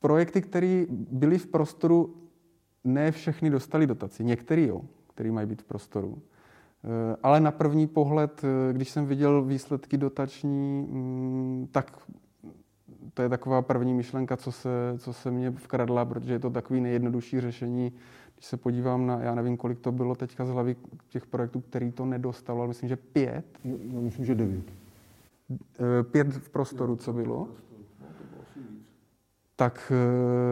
projekty, 0.00 0.42
které 0.42 0.87
byly 0.90 1.38
v 1.38 1.46
prostoru, 1.46 2.14
ne 2.85 3.12
všechny 3.12 3.50
dostali 3.50 3.87
dotaci. 3.87 4.24
Některý 4.24 4.66
jo, 4.66 4.83
který 5.14 5.31
mají 5.31 5.46
být 5.46 5.62
v 5.62 5.64
prostoru. 5.64 6.09
Uh, 6.09 6.20
ale 7.22 7.40
na 7.40 7.50
první 7.50 7.87
pohled, 7.87 8.42
když 8.72 8.90
jsem 8.90 9.07
viděl 9.07 9.42
výsledky 9.42 9.96
dotační, 9.96 10.87
um, 10.88 11.68
tak 11.72 11.98
to 13.14 13.22
je 13.22 13.29
taková 13.29 13.62
první 13.62 13.94
myšlenka, 13.94 14.37
co 14.37 14.52
se, 14.52 14.68
co 14.98 15.12
se 15.12 15.31
mě 15.31 15.50
vkradla, 15.50 16.05
protože 16.05 16.33
je 16.33 16.38
to 16.38 16.50
takový 16.50 16.81
nejjednodušší 16.81 17.40
řešení 17.40 17.92
když 18.37 18.46
se 18.46 18.57
podívám 18.57 19.07
na, 19.07 19.22
já 19.22 19.35
nevím, 19.35 19.57
kolik 19.57 19.79
to 19.81 19.92
bylo 19.92 20.14
teďka 20.14 20.44
z 20.44 20.48
hlavy 20.48 20.76
těch 21.09 21.26
projektů, 21.26 21.61
který 21.61 21.92
to 21.92 22.05
nedostal, 22.05 22.59
ale 22.59 22.68
myslím, 22.68 22.88
že 22.88 22.96
pět. 22.96 23.44
No, 23.64 23.76
no 23.92 24.00
myslím, 24.00 24.24
že 24.24 24.35
devět. 24.35 24.64
Eh, 25.50 26.02
pět 26.02 26.26
v 26.32 26.48
prostoru, 26.48 26.96
co 26.96 27.12
bylo? 27.12 27.48
Tak, 29.56 29.92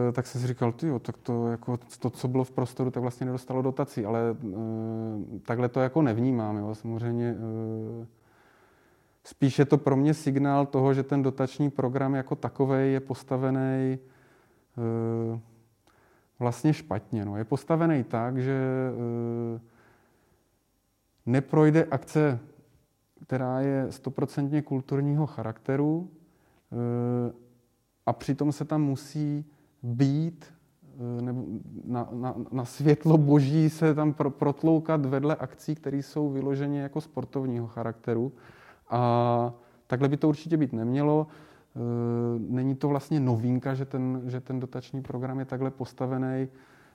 eh, 0.09 0.11
tak 0.11 0.27
jsem 0.27 0.41
si 0.41 0.47
říkal, 0.47 0.71
ty 0.71 0.99
tak 0.99 1.17
to, 1.17 1.47
jako, 1.47 1.77
to, 1.99 2.09
co 2.09 2.27
bylo 2.27 2.43
v 2.43 2.51
prostoru, 2.51 2.91
tak 2.91 3.01
vlastně 3.01 3.25
nedostalo 3.25 3.61
dotací, 3.61 4.05
ale 4.05 4.31
uh, 4.31 5.39
takhle 5.45 5.69
to 5.69 5.79
jako 5.79 6.01
nevnímám. 6.01 6.57
Jo. 6.57 6.75
Samozřejmě 6.75 7.35
spíš 9.23 9.59
je 9.59 9.65
to 9.65 9.77
pro 9.77 9.95
mě 9.95 10.13
signál 10.13 10.65
toho, 10.65 10.93
že 10.93 11.03
ten 11.03 11.23
dotační 11.23 11.69
program 11.69 12.15
jako 12.15 12.35
takový 12.35 12.93
je 12.93 12.99
postavený 12.99 13.99
vlastně 16.39 16.73
špatně. 16.73 17.25
No. 17.25 17.37
Je 17.37 17.43
postavený 17.43 18.03
tak, 18.03 18.37
že 18.37 18.59
neprojde 21.25 21.85
akce, 21.85 22.39
která 23.23 23.59
je 23.59 23.87
stoprocentně 23.89 24.61
kulturního 24.61 25.25
charakteru 25.25 26.09
e, 26.71 27.33
a 28.05 28.13
přitom 28.13 28.51
se 28.51 28.65
tam 28.65 28.81
musí 28.81 29.45
být 29.83 30.45
e, 31.19 31.21
nebo 31.21 31.45
na, 31.85 32.09
na, 32.11 32.35
na 32.51 32.65
světlo 32.65 33.17
boží 33.17 33.69
se 33.69 33.93
tam 33.93 34.13
pro, 34.13 34.29
protloukat 34.29 35.05
vedle 35.05 35.35
akcí, 35.35 35.75
které 35.75 35.97
jsou 35.97 36.29
vyloženě 36.29 36.81
jako 36.81 37.01
sportovního 37.01 37.67
charakteru. 37.67 38.31
A 38.89 39.53
takhle 39.87 40.09
by 40.09 40.17
to 40.17 40.29
určitě 40.29 40.57
být 40.57 40.73
nemělo. 40.73 41.27
Eh, 41.75 42.39
není 42.39 42.75
to 42.75 42.87
vlastně 42.87 43.19
novinka, 43.19 43.73
že 43.73 43.85
ten, 43.85 44.21
že 44.25 44.41
ten 44.41 44.59
dotační 44.59 45.01
program 45.01 45.39
je 45.39 45.45
takhle 45.45 45.71
postavený. 45.71 46.47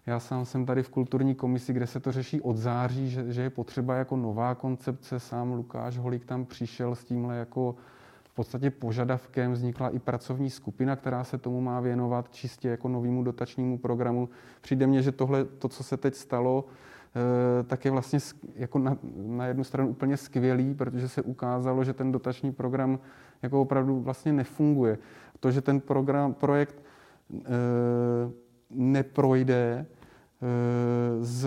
Já 0.07 0.21
sám 0.21 0.45
jsem 0.45 0.67
tady 0.67 0.83
v 0.83 0.89
kulturní 0.89 1.35
komisi, 1.35 1.73
kde 1.73 1.87
se 1.87 2.01
to 2.01 2.13
řeší 2.13 2.41
od 2.41 2.57
září, 2.57 3.11
že, 3.11 3.33
že 3.33 3.43
je 3.43 3.51
potřeba 3.51 3.95
jako 3.95 4.17
nová 4.17 4.55
koncepce. 4.55 5.21
Sám 5.21 5.53
Lukáš 5.53 5.99
Holík 5.99 6.25
tam 6.25 6.45
přišel 6.45 6.95
s 6.95 7.05
tímhle 7.05 7.37
jako 7.37 7.75
v 8.25 8.35
podstatě 8.35 8.71
požadavkem. 8.71 9.53
Vznikla 9.53 9.89
i 9.89 9.99
pracovní 9.99 10.51
skupina, 10.51 10.97
která 10.97 11.25
se 11.25 11.39
tomu 11.39 11.61
má 11.61 11.81
věnovat 11.81 12.35
čistě 12.35 12.69
jako 12.69 12.89
novému 12.89 13.23
dotačnímu 13.23 13.79
programu. 13.79 14.29
Přijde 14.61 14.87
mně, 14.87 15.03
že 15.03 15.13
tohle, 15.13 15.45
to, 15.45 15.69
co 15.69 15.83
se 15.83 15.97
teď 15.97 16.15
stalo, 16.15 16.65
eh, 17.15 17.63
tak 17.63 17.85
je 17.85 17.91
vlastně 17.91 18.19
jako 18.55 18.79
na, 18.79 18.97
na 19.17 19.47
jednu 19.47 19.65
stranu 19.65 19.89
úplně 19.89 20.17
skvělý, 20.17 20.75
protože 20.75 21.09
se 21.09 21.23
ukázalo, 21.23 21.85
že 21.85 21.93
ten 21.93 22.13
dotační 22.13 22.53
program 22.53 22.99
jako 23.43 23.61
opravdu 23.61 24.01
vlastně 24.01 24.33
nefunguje. 24.33 24.99
To, 25.41 25.51
že 25.51 25.61
ten 25.61 25.81
program, 25.81 26.35
projekt 26.35 26.83
e, 27.35 27.51
neprojde 28.71 29.87
e, 30.43 31.25
z 31.25 31.47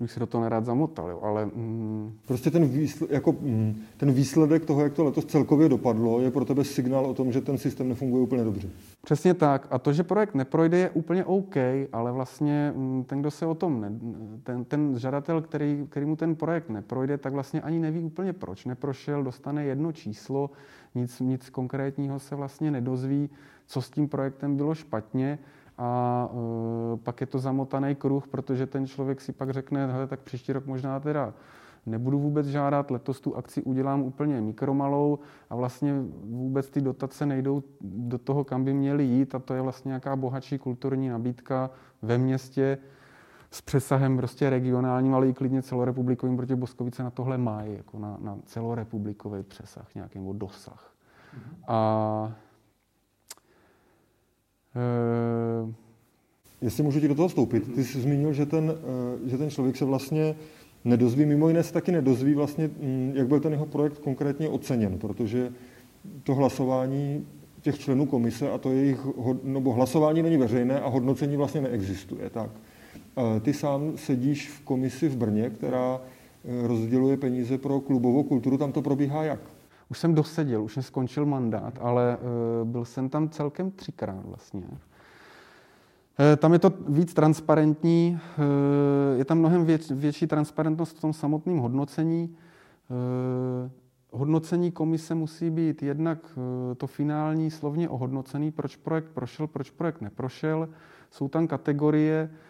bych 0.00 0.12
si 0.12 0.20
do 0.20 0.26
toho 0.26 0.44
nerád 0.44 0.64
zamotal, 0.64 1.10
jo, 1.10 1.20
ale... 1.22 1.46
Mm... 1.46 2.12
Prostě 2.26 2.50
ten, 2.50 2.68
výsledek, 2.68 3.14
jako, 3.14 3.32
mm, 3.32 3.74
ten 3.96 4.12
výsledek 4.12 4.64
toho, 4.64 4.82
jak 4.82 4.92
to 4.92 5.04
letos 5.04 5.24
celkově 5.24 5.68
dopadlo, 5.68 6.20
je 6.20 6.30
pro 6.30 6.44
tebe 6.44 6.64
signál 6.64 7.06
o 7.06 7.14
tom, 7.14 7.32
že 7.32 7.40
ten 7.40 7.58
systém 7.58 7.88
nefunguje 7.88 8.22
úplně 8.22 8.44
dobře. 8.44 8.68
Přesně 9.04 9.34
tak. 9.34 9.66
A 9.70 9.78
to, 9.78 9.92
že 9.92 10.02
projekt 10.02 10.34
neprojde, 10.34 10.78
je 10.78 10.90
úplně 10.90 11.24
OK, 11.24 11.56
ale 11.92 12.12
vlastně 12.12 12.72
mm, 12.76 13.04
ten, 13.04 13.20
kdo 13.20 13.30
se 13.30 13.46
o 13.46 13.54
tom, 13.54 13.80
ne, 13.80 13.92
ten, 14.42 14.64
ten 14.64 14.98
žadatel, 14.98 15.42
který, 15.42 15.86
který 15.90 16.06
mu 16.06 16.16
ten 16.16 16.36
projekt 16.36 16.68
neprojde, 16.70 17.18
tak 17.18 17.32
vlastně 17.32 17.60
ani 17.60 17.78
neví 17.78 18.00
úplně 18.00 18.32
proč 18.32 18.64
neprošel, 18.64 19.22
dostane 19.22 19.64
jedno 19.64 19.92
číslo, 19.92 20.50
nic, 20.94 21.20
nic 21.20 21.50
konkrétního 21.50 22.18
se 22.18 22.34
vlastně 22.34 22.70
nedozví, 22.70 23.30
co 23.68 23.82
s 23.82 23.90
tím 23.90 24.08
projektem 24.08 24.56
bylo 24.56 24.74
špatně 24.74 25.38
a 25.78 26.28
e, 26.32 26.96
pak 26.96 27.20
je 27.20 27.26
to 27.26 27.38
zamotaný 27.38 27.94
kruh, 27.94 28.28
protože 28.28 28.66
ten 28.66 28.86
člověk 28.86 29.20
si 29.20 29.32
pak 29.32 29.50
řekne, 29.50 29.86
hele, 29.86 30.06
tak 30.06 30.20
příští 30.20 30.52
rok 30.52 30.66
možná 30.66 31.00
teda 31.00 31.34
nebudu 31.86 32.18
vůbec 32.18 32.46
žádat, 32.46 32.90
letos 32.90 33.20
tu 33.20 33.36
akci 33.36 33.62
udělám 33.62 34.02
úplně 34.02 34.40
mikromalou 34.40 35.18
a 35.50 35.56
vlastně 35.56 35.94
vůbec 36.24 36.70
ty 36.70 36.80
dotace 36.80 37.26
nejdou 37.26 37.62
do 37.80 38.18
toho, 38.18 38.44
kam 38.44 38.64
by 38.64 38.74
měly 38.74 39.04
jít 39.04 39.34
a 39.34 39.38
to 39.38 39.54
je 39.54 39.60
vlastně 39.60 39.88
nějaká 39.88 40.16
bohatší 40.16 40.58
kulturní 40.58 41.08
nabídka 41.08 41.70
ve 42.02 42.18
městě 42.18 42.78
s 43.50 43.60
přesahem 43.60 44.16
prostě 44.16 44.50
regionálním, 44.50 45.14
ale 45.14 45.28
i 45.28 45.34
klidně 45.34 45.62
celorepublikovým, 45.62 46.36
protože 46.36 46.56
Boskovice 46.56 47.02
na 47.02 47.10
tohle 47.10 47.38
mají, 47.38 47.76
jako 47.76 47.98
na, 47.98 48.16
na 48.20 48.38
celorepublikový 48.44 49.42
přesah, 49.42 49.94
nějaký 49.94 50.18
dosah. 50.32 50.92
Mm-hmm. 51.34 51.64
A 51.68 52.32
Uh, 54.76 55.72
Jestli 56.62 56.82
můžu 56.82 57.00
ti 57.00 57.08
do 57.08 57.14
toho 57.14 57.28
vstoupit, 57.28 57.74
ty 57.74 57.84
jsi 57.84 58.00
zmínil, 58.00 58.32
že 58.32 58.46
ten, 58.46 58.64
uh, 59.22 59.28
že 59.28 59.38
ten 59.38 59.50
člověk 59.50 59.76
se 59.76 59.84
vlastně 59.84 60.34
nedozví, 60.84 61.26
mimo 61.26 61.48
jiné 61.48 61.62
se 61.62 61.72
taky 61.72 61.92
nedozví 61.92 62.34
vlastně, 62.34 62.66
mm, 62.66 63.12
jak 63.14 63.28
byl 63.28 63.40
ten 63.40 63.52
jeho 63.52 63.66
projekt 63.66 63.98
konkrétně 63.98 64.48
oceněn, 64.48 64.98
protože 64.98 65.52
to 66.22 66.34
hlasování 66.34 67.26
těch 67.60 67.78
členů 67.78 68.06
komise 68.06 68.50
a 68.50 68.58
to 68.58 68.72
jejich, 68.72 69.06
nebo 69.42 69.72
hlasování 69.72 70.22
není 70.22 70.36
veřejné 70.36 70.80
a 70.80 70.88
hodnocení 70.88 71.36
vlastně 71.36 71.60
neexistuje. 71.60 72.30
Tak. 72.30 72.50
Uh, 73.16 73.40
ty 73.40 73.52
sám 73.52 73.92
sedíš 73.96 74.48
v 74.48 74.60
komisi 74.60 75.08
v 75.08 75.16
Brně, 75.16 75.50
která 75.50 76.00
rozděluje 76.62 77.16
peníze 77.16 77.58
pro 77.58 77.80
klubovou 77.80 78.22
kulturu, 78.22 78.58
tam 78.58 78.72
to 78.72 78.82
probíhá 78.82 79.24
jak? 79.24 79.40
Už 79.90 79.98
jsem 79.98 80.14
doseděl, 80.14 80.62
už 80.62 80.74
jsem 80.74 80.82
skončil 80.82 81.26
mandát, 81.26 81.78
ale 81.80 82.16
uh, 82.16 82.68
byl 82.68 82.84
jsem 82.84 83.08
tam 83.08 83.28
celkem 83.28 83.70
třikrát 83.70 84.24
vlastně. 84.24 84.60
Uh, 84.60 84.76
tam 86.36 86.52
je 86.52 86.58
to 86.58 86.72
víc 86.88 87.14
transparentní, 87.14 88.18
uh, 88.38 88.44
je 89.18 89.24
tam 89.24 89.38
mnohem 89.38 89.64
věč, 89.64 89.90
větší 89.90 90.26
transparentnost 90.26 90.96
v 90.96 91.00
tom 91.00 91.12
samotném 91.12 91.58
hodnocení. 91.58 92.36
Hodnocení 94.10 94.72
komise 94.72 95.14
musí 95.14 95.50
být 95.50 95.82
jednak 95.82 96.18
to 96.76 96.86
finální 96.86 97.50
slovně 97.50 97.88
ohodnocený, 97.88 98.50
proč 98.50 98.76
projekt 98.76 99.08
prošel, 99.14 99.46
proč 99.46 99.70
projekt 99.70 100.00
neprošel. 100.00 100.68
Jsou 101.10 101.28
tam 101.28 101.46
kategorie, 101.46 102.30
Eh, 102.30 102.47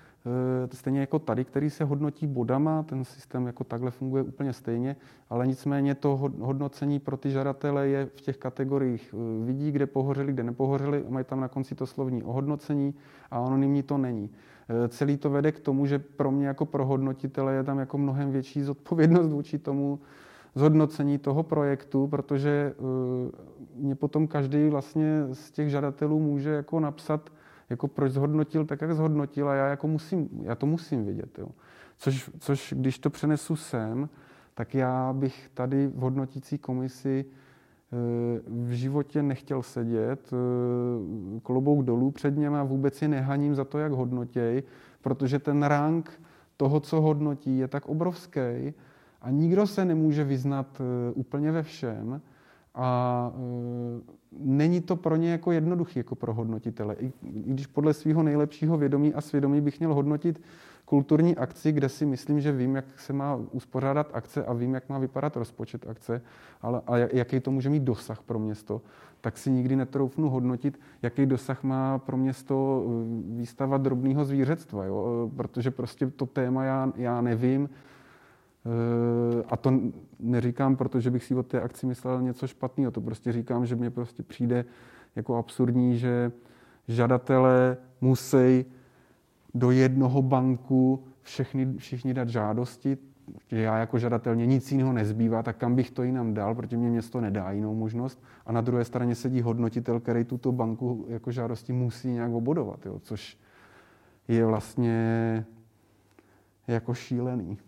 stejně 0.72 1.00
jako 1.00 1.18
tady, 1.18 1.44
který 1.44 1.70
se 1.70 1.84
hodnotí 1.84 2.26
bodama, 2.26 2.82
ten 2.82 3.04
systém 3.04 3.46
jako 3.46 3.64
takhle 3.64 3.90
funguje 3.90 4.22
úplně 4.22 4.52
stejně, 4.52 4.96
ale 5.30 5.46
nicméně 5.46 5.94
to 5.94 6.16
hodnocení 6.40 6.98
pro 6.98 7.16
ty 7.16 7.30
žadatele 7.30 7.88
je 7.88 8.06
v 8.06 8.20
těch 8.20 8.36
kategoriích 8.36 9.14
eh, 9.14 9.46
vidí, 9.46 9.72
kde 9.72 9.86
pohořeli, 9.86 10.32
kde 10.32 10.42
nepohořeli, 10.42 11.04
mají 11.08 11.24
tam 11.24 11.40
na 11.40 11.48
konci 11.48 11.74
to 11.74 11.86
slovní 11.86 12.22
ohodnocení 12.22 12.94
a 13.30 13.38
anonymní 13.38 13.82
to 13.82 13.98
není. 13.98 14.30
Eh, 14.68 14.88
celý 14.88 15.16
to 15.16 15.30
vede 15.30 15.52
k 15.52 15.60
tomu, 15.60 15.86
že 15.86 15.98
pro 15.98 16.30
mě 16.30 16.46
jako 16.46 16.66
pro 16.66 16.86
hodnotitele 16.86 17.54
je 17.54 17.64
tam 17.64 17.78
jako 17.78 17.98
mnohem 17.98 18.30
větší 18.32 18.62
zodpovědnost 18.62 19.32
vůči 19.32 19.58
tomu 19.58 20.00
zhodnocení 20.54 21.18
toho 21.18 21.42
projektu, 21.42 22.06
protože 22.06 22.74
mě 23.74 23.94
potom 23.94 24.26
každý 24.26 24.68
vlastně 24.68 25.22
z 25.32 25.50
těch 25.50 25.70
žadatelů 25.70 26.20
může 26.20 26.50
jako 26.50 26.80
napsat, 26.80 27.30
jako 27.70 27.88
proč 27.88 28.12
zhodnotil 28.12 28.64
tak, 28.64 28.80
jak 28.80 28.94
zhodnotil 28.94 29.48
a 29.48 29.54
já, 29.54 29.66
jako 29.66 29.88
musím, 29.88 30.28
já 30.42 30.54
to 30.54 30.66
musím 30.66 31.06
vidět. 31.06 31.38
Jo. 31.38 31.48
Což, 31.96 32.30
což 32.38 32.74
když 32.76 32.98
to 32.98 33.10
přenesu 33.10 33.56
sem, 33.56 34.08
tak 34.54 34.74
já 34.74 35.12
bych 35.12 35.50
tady 35.54 35.86
v 35.86 35.98
hodnotící 35.98 36.58
komisi 36.58 37.24
eh, 37.24 37.96
v 38.46 38.70
životě 38.70 39.22
nechtěl 39.22 39.62
sedět, 39.62 40.30
klobouk 41.42 41.84
dolů 41.84 42.10
před 42.10 42.36
něm 42.36 42.54
a 42.54 42.64
vůbec 42.64 43.02
je 43.02 43.08
nehaním 43.08 43.54
za 43.54 43.64
to, 43.64 43.78
jak 43.78 43.92
hodnotěj, 43.92 44.62
protože 45.00 45.38
ten 45.38 45.62
rank 45.62 46.22
toho, 46.56 46.80
co 46.80 47.00
hodnotí, 47.00 47.58
je 47.58 47.68
tak 47.68 47.86
obrovský 47.86 48.74
a 49.22 49.30
nikdo 49.30 49.66
se 49.66 49.84
nemůže 49.84 50.24
vyznat 50.24 50.80
eh, 50.80 51.12
úplně 51.14 51.52
ve 51.52 51.62
všem 51.62 52.20
a 52.78 53.32
e, 53.34 54.00
není 54.38 54.80
to 54.80 54.96
pro 54.96 55.16
ně 55.16 55.30
jako 55.30 55.52
jednoduchý 55.52 55.98
jako 55.98 56.14
pro 56.14 56.34
hodnotitele. 56.34 56.94
I, 56.94 57.12
I 57.22 57.52
když 57.52 57.66
podle 57.66 57.94
svého 57.94 58.22
nejlepšího 58.22 58.76
vědomí 58.76 59.14
a 59.14 59.20
svědomí 59.20 59.60
bych 59.60 59.78
měl 59.78 59.94
hodnotit 59.94 60.42
kulturní 60.84 61.36
akci, 61.36 61.72
kde 61.72 61.88
si 61.88 62.06
myslím, 62.06 62.40
že 62.40 62.52
vím, 62.52 62.76
jak 62.76 62.84
se 62.96 63.12
má 63.12 63.36
uspořádat 63.52 64.10
akce 64.12 64.44
a 64.44 64.52
vím, 64.52 64.74
jak 64.74 64.88
má 64.88 64.98
vypadat 64.98 65.36
rozpočet 65.36 65.86
akce, 65.88 66.22
ale 66.62 66.82
a 66.86 66.96
jaký 66.96 67.40
to 67.40 67.50
může 67.50 67.70
mít 67.70 67.82
dosah 67.82 68.22
pro 68.22 68.38
město, 68.38 68.80
tak 69.20 69.38
si 69.38 69.50
nikdy 69.50 69.76
netroufnu 69.76 70.30
hodnotit, 70.30 70.80
jaký 71.02 71.26
dosah 71.26 71.62
má 71.62 71.98
pro 71.98 72.16
město 72.16 72.84
e, 72.86 73.36
výstava 73.36 73.78
drobného 73.78 74.24
zvířectva, 74.24 74.84
jo? 74.84 75.28
E, 75.32 75.36
protože 75.36 75.70
prostě 75.70 76.06
to 76.06 76.26
téma 76.26 76.64
já, 76.64 76.92
já 76.96 77.20
nevím, 77.20 77.68
a 79.48 79.56
to 79.56 79.80
neříkám, 80.20 80.76
protože 80.76 81.10
bych 81.10 81.24
si 81.24 81.34
od 81.34 81.46
té 81.46 81.60
akci 81.60 81.86
myslel 81.86 82.22
něco 82.22 82.46
špatného. 82.46 82.90
To 82.90 83.00
prostě 83.00 83.32
říkám, 83.32 83.66
že 83.66 83.76
mně 83.76 83.90
prostě 83.90 84.22
přijde 84.22 84.64
jako 85.16 85.36
absurdní, 85.36 85.98
že 85.98 86.32
žadatelé 86.88 87.76
musí 88.00 88.64
do 89.54 89.70
jednoho 89.70 90.22
banku 90.22 91.04
všechny, 91.22 91.74
všichni 91.76 92.14
dát 92.14 92.28
žádosti, 92.28 92.98
že 93.48 93.60
já 93.60 93.78
jako 93.78 93.98
žadatel 93.98 94.34
mě 94.34 94.46
nic 94.46 94.72
jiného 94.72 94.92
nezbývá, 94.92 95.42
tak 95.42 95.56
kam 95.56 95.74
bych 95.74 95.90
to 95.90 96.02
jinam 96.02 96.34
dal, 96.34 96.54
protože 96.54 96.76
mě 96.76 96.90
město 96.90 97.20
nedá 97.20 97.50
jinou 97.50 97.74
možnost. 97.74 98.22
A 98.46 98.52
na 98.52 98.60
druhé 98.60 98.84
straně 98.84 99.14
sedí 99.14 99.42
hodnotitel, 99.42 100.00
který 100.00 100.24
tuto 100.24 100.52
banku 100.52 101.06
jako 101.08 101.30
žádosti 101.30 101.72
musí 101.72 102.08
nějak 102.08 102.32
obodovat, 102.32 102.86
jo, 102.86 102.98
což 102.98 103.38
je 104.28 104.46
vlastně 104.46 105.44
jako 106.68 106.94
šílený. 106.94 107.58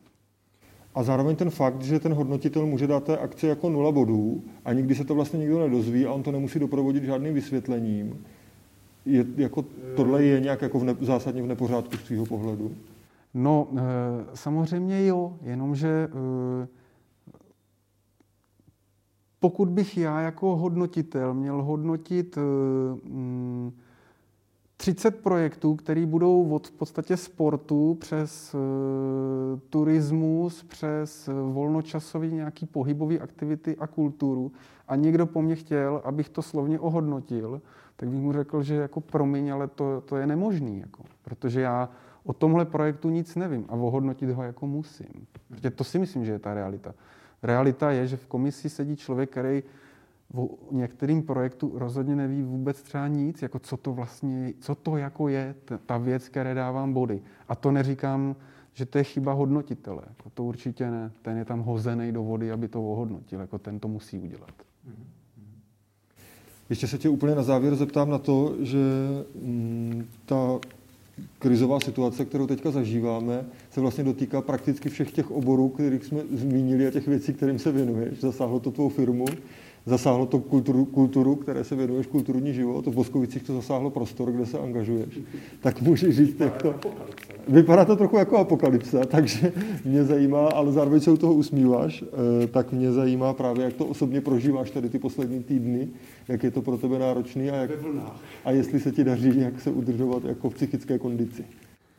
A 0.94 1.02
zároveň 1.02 1.36
ten 1.36 1.50
fakt, 1.50 1.82
že 1.82 2.00
ten 2.00 2.14
hodnotitel 2.14 2.66
může 2.66 2.86
dát 2.86 3.04
té 3.04 3.18
akci 3.18 3.46
jako 3.46 3.70
nula 3.70 3.92
bodů 3.92 4.42
a 4.64 4.72
nikdy 4.72 4.94
se 4.94 5.04
to 5.04 5.14
vlastně 5.14 5.38
nikdo 5.38 5.58
nedozví 5.58 6.06
a 6.06 6.12
on 6.12 6.22
to 6.22 6.32
nemusí 6.32 6.58
doprovodit 6.58 7.04
žádným 7.04 7.34
vysvětlením, 7.34 8.24
je, 9.06 9.24
jako, 9.36 9.64
tohle 9.96 10.24
je 10.24 10.40
nějak 10.40 10.62
jako 10.62 10.78
v 10.78 10.84
ne, 10.84 10.96
zásadně 11.00 11.42
v 11.42 11.46
nepořádku 11.46 11.96
z 11.96 12.04
svého 12.04 12.26
pohledu? 12.26 12.72
No, 13.34 13.68
e, 13.76 13.80
samozřejmě 14.34 15.06
jo, 15.06 15.36
jenomže 15.42 15.88
e, 15.88 16.68
pokud 19.40 19.68
bych 19.68 19.96
já 19.96 20.20
jako 20.20 20.56
hodnotitel 20.56 21.34
měl 21.34 21.62
hodnotit 21.62 22.38
e, 22.38 22.40
30 24.80 25.22
projektů, 25.22 25.74
které 25.74 26.06
budou 26.06 26.50
od 26.50 26.66
v 26.66 26.70
podstatě 26.70 27.16
sportu 27.16 27.96
přes 28.00 28.54
uh, 28.54 28.60
turismus, 29.70 30.62
přes 30.62 31.28
uh, 31.28 31.34
volnočasový 31.52 32.32
nějaký 32.32 32.66
pohybový 32.66 33.20
aktivity 33.20 33.76
a 33.76 33.86
kulturu 33.86 34.52
a 34.88 34.96
někdo 34.96 35.26
po 35.26 35.42
mně 35.42 35.56
chtěl, 35.56 36.02
abych 36.04 36.28
to 36.28 36.42
slovně 36.42 36.80
ohodnotil, 36.80 37.62
tak 37.96 38.08
bych 38.08 38.20
mu 38.20 38.32
řekl, 38.32 38.62
že 38.62 38.74
jako 38.74 39.00
promiň, 39.00 39.52
ale 39.52 39.68
to, 39.68 40.00
to 40.00 40.16
je 40.16 40.26
nemožný, 40.26 40.80
jako, 40.80 41.02
protože 41.22 41.60
já 41.60 41.88
o 42.24 42.32
tomhle 42.32 42.64
projektu 42.64 43.10
nic 43.10 43.36
nevím 43.36 43.64
a 43.68 43.72
ohodnotit 43.72 44.30
ho 44.30 44.42
jako 44.42 44.66
musím. 44.66 45.26
Protože 45.48 45.70
to 45.70 45.84
si 45.84 45.98
myslím, 45.98 46.24
že 46.24 46.32
je 46.32 46.38
ta 46.38 46.54
realita. 46.54 46.94
Realita 47.42 47.90
je, 47.90 48.06
že 48.06 48.16
v 48.16 48.26
komisi 48.26 48.68
sedí 48.70 48.96
člověk, 48.96 49.30
který 49.30 49.62
o 50.34 50.48
některým 50.70 51.22
projektu 51.22 51.72
rozhodně 51.74 52.16
neví 52.16 52.42
vůbec 52.42 52.82
třeba 52.82 53.08
nic, 53.08 53.42
jako 53.42 53.58
co 53.58 53.76
to 53.76 53.92
vlastně, 53.92 54.52
co 54.60 54.74
to 54.74 54.96
jako 54.96 55.28
je 55.28 55.54
ta 55.86 55.98
věc, 55.98 56.28
které 56.28 56.54
dávám 56.54 56.92
body. 56.92 57.22
A 57.48 57.54
to 57.54 57.70
neříkám, 57.70 58.36
že 58.72 58.86
to 58.86 58.98
je 58.98 59.04
chyba 59.04 59.32
hodnotitele. 59.32 60.02
Jako 60.08 60.30
to 60.30 60.44
určitě 60.44 60.90
ne. 60.90 61.10
Ten 61.22 61.36
je 61.36 61.44
tam 61.44 61.60
hozený 61.60 62.12
do 62.12 62.22
vody, 62.22 62.52
aby 62.52 62.68
to 62.68 62.92
ohodnotil. 62.92 63.40
Jako 63.40 63.58
ten 63.58 63.80
to 63.80 63.88
musí 63.88 64.18
udělat. 64.18 64.52
Ještě 66.70 66.86
se 66.86 66.98
tě 66.98 67.08
úplně 67.08 67.34
na 67.34 67.42
závěr 67.42 67.76
zeptám 67.76 68.10
na 68.10 68.18
to, 68.18 68.54
že 68.60 68.78
mm, 69.42 70.04
ta 70.26 70.58
krizová 71.38 71.80
situace, 71.80 72.24
kterou 72.24 72.46
teďka 72.46 72.70
zažíváme, 72.70 73.44
se 73.70 73.80
vlastně 73.80 74.04
dotýká 74.04 74.42
prakticky 74.42 74.88
všech 74.88 75.12
těch 75.12 75.30
oborů, 75.30 75.68
kterých 75.68 76.04
jsme 76.04 76.20
zmínili 76.32 76.86
a 76.86 76.90
těch 76.90 77.08
věcí, 77.08 77.34
kterým 77.34 77.58
se 77.58 77.72
věnuješ. 77.72 78.20
Zasáhlo 78.20 78.60
to 78.60 78.70
tvou 78.70 78.88
firmu, 78.88 79.24
zasáhlo 79.86 80.26
to 80.26 80.38
kulturu, 80.38 80.84
kulturu, 80.84 81.36
které 81.36 81.64
se 81.64 81.76
věnuješ, 81.76 82.06
kulturní 82.06 82.54
život, 82.54 82.86
v 82.86 82.94
Boskovicích 82.94 83.42
to 83.42 83.54
zasáhlo 83.54 83.90
prostor, 83.90 84.32
kde 84.32 84.46
se 84.46 84.58
angažuješ. 84.58 85.20
Tak 85.60 85.82
můžeš 85.82 86.16
říct, 86.16 86.40
jak 86.40 86.62
to... 86.62 86.74
Vypadá 87.48 87.84
to 87.84 87.96
trochu 87.96 88.16
jako 88.16 88.38
apokalypsa, 88.38 89.04
takže 89.04 89.52
mě 89.84 90.04
zajímá, 90.04 90.48
ale 90.48 90.72
zároveň 90.72 91.00
se 91.00 91.10
u 91.10 91.16
toho 91.16 91.34
usmíváš, 91.34 92.04
eh, 92.42 92.46
tak 92.46 92.72
mě 92.72 92.92
zajímá 92.92 93.32
právě, 93.32 93.64
jak 93.64 93.74
to 93.74 93.86
osobně 93.86 94.20
prožíváš 94.20 94.70
tady 94.70 94.88
ty 94.88 94.98
poslední 94.98 95.42
týdny, 95.42 95.88
jak 96.28 96.42
je 96.42 96.50
to 96.50 96.62
pro 96.62 96.78
tebe 96.78 96.98
náročný 96.98 97.50
a, 97.50 97.56
jak, 97.56 97.70
a 98.44 98.50
jestli 98.50 98.80
se 98.80 98.92
ti 98.92 99.04
daří, 99.04 99.40
jak 99.40 99.60
se 99.60 99.70
udržovat 99.70 100.24
jako 100.24 100.50
v 100.50 100.54
psychické 100.54 100.98
kondici. 100.98 101.44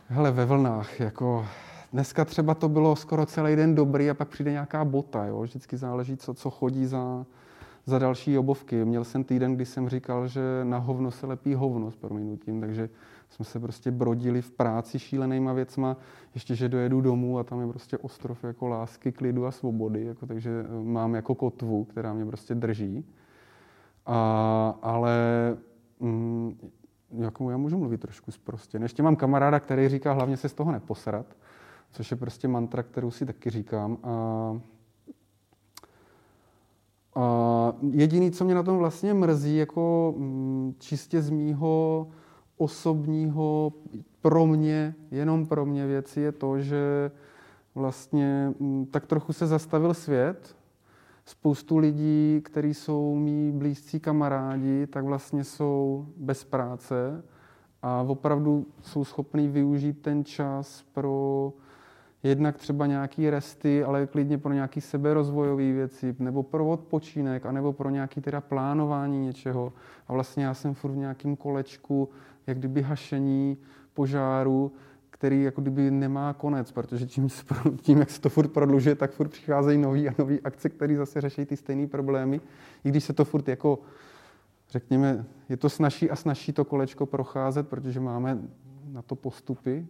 Hele, 0.07 0.31
ve 0.31 0.45
vlnách, 0.45 0.99
jako 0.99 1.45
dneska 1.93 2.25
třeba 2.25 2.53
to 2.53 2.69
bylo 2.69 2.95
skoro 2.95 3.25
celý 3.25 3.55
den 3.55 3.75
dobrý 3.75 4.09
a 4.09 4.13
pak 4.13 4.27
přijde 4.27 4.51
nějaká 4.51 4.85
bota, 4.85 5.25
jo? 5.25 5.41
vždycky 5.41 5.77
záleží, 5.77 6.17
co, 6.17 6.33
co 6.33 6.49
chodí 6.49 6.85
za, 6.85 7.25
za 7.85 7.99
další 7.99 8.37
obovky. 8.37 8.85
Měl 8.85 9.03
jsem 9.03 9.23
týden, 9.23 9.55
kdy 9.55 9.65
jsem 9.65 9.89
říkal, 9.89 10.27
že 10.27 10.41
na 10.63 10.77
hovno 10.77 11.11
se 11.11 11.27
lepí 11.27 11.53
hovno 11.53 11.91
s 11.91 11.95
prominutím, 11.95 12.61
takže 12.61 12.89
jsme 13.29 13.45
se 13.45 13.59
prostě 13.59 13.91
brodili 13.91 14.41
v 14.41 14.51
práci 14.51 14.99
šílenýma 14.99 15.53
věcma, 15.53 15.97
ještě, 16.33 16.55
že 16.55 16.69
dojedu 16.69 17.01
domů 17.01 17.39
a 17.39 17.43
tam 17.43 17.61
je 17.61 17.67
prostě 17.67 17.97
ostrov 17.97 18.43
jako 18.43 18.67
lásky, 18.67 19.11
klidu 19.11 19.45
a 19.45 19.51
svobody, 19.51 20.05
jako, 20.05 20.25
takže 20.25 20.65
eh, 20.65 20.83
mám 20.83 21.15
jako 21.15 21.35
kotvu, 21.35 21.83
která 21.83 22.13
mě 22.13 22.25
prostě 22.25 22.55
drží. 22.55 23.05
A, 24.05 24.79
ale 24.81 25.17
mm, 25.99 26.71
jako 27.17 27.51
já 27.51 27.57
můžu 27.57 27.77
mluvit 27.77 28.01
trošku 28.01 28.31
zprostě. 28.31 28.79
Ještě 28.81 29.03
mám 29.03 29.15
kamaráda, 29.15 29.59
který 29.59 29.89
říká 29.89 30.13
hlavně 30.13 30.37
se 30.37 30.49
z 30.49 30.53
toho 30.53 30.71
neposrat, 30.71 31.25
což 31.91 32.11
je 32.11 32.17
prostě 32.17 32.47
mantra, 32.47 32.83
kterou 32.83 33.11
si 33.11 33.25
taky 33.25 33.49
říkám. 33.49 33.97
A 34.03 34.11
a 37.15 37.73
jediný, 37.91 38.31
co 38.31 38.45
mě 38.45 38.55
na 38.55 38.63
tom 38.63 38.77
vlastně 38.77 39.13
mrzí, 39.13 39.57
jako 39.57 40.13
mm, 40.17 40.75
čistě 40.79 41.21
z 41.21 41.29
mýho 41.29 42.07
osobního, 42.57 43.73
pro 44.21 44.47
mě, 44.47 44.95
jenom 45.11 45.45
pro 45.45 45.65
mě 45.65 45.87
věci, 45.87 46.21
je 46.21 46.31
to, 46.31 46.59
že 46.59 47.11
vlastně 47.75 48.53
mm, 48.59 48.85
tak 48.85 49.05
trochu 49.05 49.33
se 49.33 49.47
zastavil 49.47 49.93
svět. 49.93 50.55
Spoustu 51.25 51.77
lidí, 51.77 52.41
kteří 52.43 52.73
jsou 52.73 53.15
mý 53.15 53.51
blízcí 53.51 53.99
kamarádi, 53.99 54.87
tak 54.87 55.05
vlastně 55.05 55.43
jsou 55.43 56.05
bez 56.17 56.43
práce 56.43 57.23
a 57.81 58.01
opravdu 58.01 58.65
jsou 58.81 59.05
schopní 59.05 59.47
využít 59.47 60.01
ten 60.01 60.25
čas 60.25 60.83
pro 60.93 61.53
jednak 62.23 62.57
třeba 62.57 62.85
nějaký 62.85 63.29
resty, 63.29 63.83
ale 63.83 64.07
klidně 64.07 64.37
pro 64.37 64.53
nějaký 64.53 64.81
seberozvojové 64.81 65.71
věci, 65.71 66.15
nebo 66.19 66.43
pro 66.43 66.69
odpočinek, 66.69 67.45
anebo 67.45 67.73
pro 67.73 67.89
nějaký 67.89 68.21
teda 68.21 68.41
plánování 68.41 69.19
něčeho. 69.19 69.73
A 70.07 70.13
vlastně 70.13 70.45
já 70.45 70.53
jsem 70.53 70.73
furt 70.73 70.91
v 70.91 70.97
nějakém 70.97 71.35
kolečku, 71.35 72.09
jak 72.47 72.57
kdyby 72.57 72.81
hašení 72.81 73.57
požáru, 73.93 74.71
který 75.09 75.43
jako 75.43 75.61
kdyby 75.61 75.91
nemá 75.91 76.33
konec, 76.33 76.71
protože 76.71 77.05
tím, 77.05 77.27
tím, 77.81 77.99
jak 77.99 78.09
se 78.09 78.21
to 78.21 78.29
furt 78.29 78.47
prodlužuje, 78.47 78.95
tak 78.95 79.11
furt 79.11 79.27
přicházejí 79.27 79.77
nové 79.77 80.07
a 80.07 80.13
nové 80.17 80.39
akce, 80.39 80.69
které 80.69 80.97
zase 80.97 81.21
řeší 81.21 81.45
ty 81.45 81.57
stejné 81.57 81.87
problémy. 81.87 82.41
I 82.83 82.89
když 82.89 83.03
se 83.03 83.13
to 83.13 83.25
furt 83.25 83.47
jako, 83.47 83.79
řekněme, 84.69 85.25
je 85.49 85.57
to 85.57 85.69
snažší 85.69 86.09
a 86.09 86.15
snažší 86.15 86.53
to 86.53 86.65
kolečko 86.65 87.05
procházet, 87.05 87.67
protože 87.67 87.99
máme 87.99 88.39
na 88.91 89.01
to 89.01 89.15
postupy, 89.15 89.87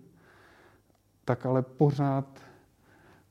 tak 1.25 1.45
ale 1.45 1.61
pořád, 1.61 2.39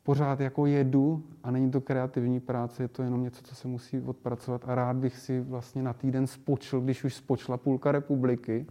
pořád 0.03 0.40
jako 0.40 0.66
jedu 0.66 1.22
a 1.42 1.50
není 1.50 1.70
to 1.70 1.81
kreativní 1.81 2.40
práce, 2.40 2.83
je 2.83 2.88
to 2.88 3.03
jenom 3.03 3.23
něco, 3.23 3.42
co 3.42 3.54
se 3.54 3.69
musí 3.69 4.00
odpracovat 4.00 4.62
a 4.67 4.75
rád 4.75 4.96
bych 4.96 5.17
si 5.17 5.40
vlastně 5.40 5.83
na 5.83 5.92
týden 5.92 6.27
spočil, 6.27 6.81
když 6.81 7.04
už 7.04 7.15
spočla 7.15 7.56
půlka 7.56 7.92
republiky 7.92 8.67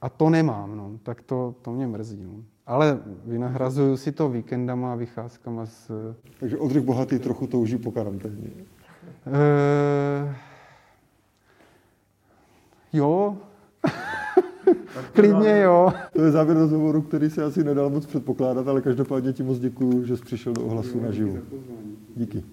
a 0.00 0.08
to 0.08 0.30
nemám, 0.30 0.76
no, 0.76 0.98
tak 1.02 1.22
to, 1.22 1.54
to 1.62 1.72
mě 1.72 1.86
mrzí. 1.86 2.24
No. 2.24 2.44
Ale 2.66 3.00
vynahrazuju 3.24 3.96
si 3.96 4.12
to 4.12 4.28
víkendama 4.28 4.92
a 4.92 4.96
vycházkama 4.96 5.66
z... 5.66 5.90
Takže 6.40 6.58
Odřich 6.58 6.82
Bohatý 6.82 7.18
trochu 7.18 7.46
touží 7.46 7.78
po 7.78 7.92
karanténě. 7.92 8.50
E... 9.26 10.36
Jo, 12.92 13.36
Klidně 15.12 15.60
jo. 15.60 15.92
To 16.12 16.22
je 16.22 16.30
závěr 16.30 16.56
rozhovoru, 16.56 17.02
který 17.02 17.30
se 17.30 17.44
asi 17.44 17.64
nedal 17.64 17.90
moc 17.90 18.06
předpokládat, 18.06 18.68
ale 18.68 18.80
každopádně 18.80 19.32
ti 19.32 19.42
moc 19.42 19.58
děkuji, 19.58 20.04
že 20.04 20.16
jsi 20.16 20.24
přišel 20.24 20.52
do 20.52 20.62
ohlasu 20.62 21.00
naživo. 21.00 21.38
Díky. 22.16 22.44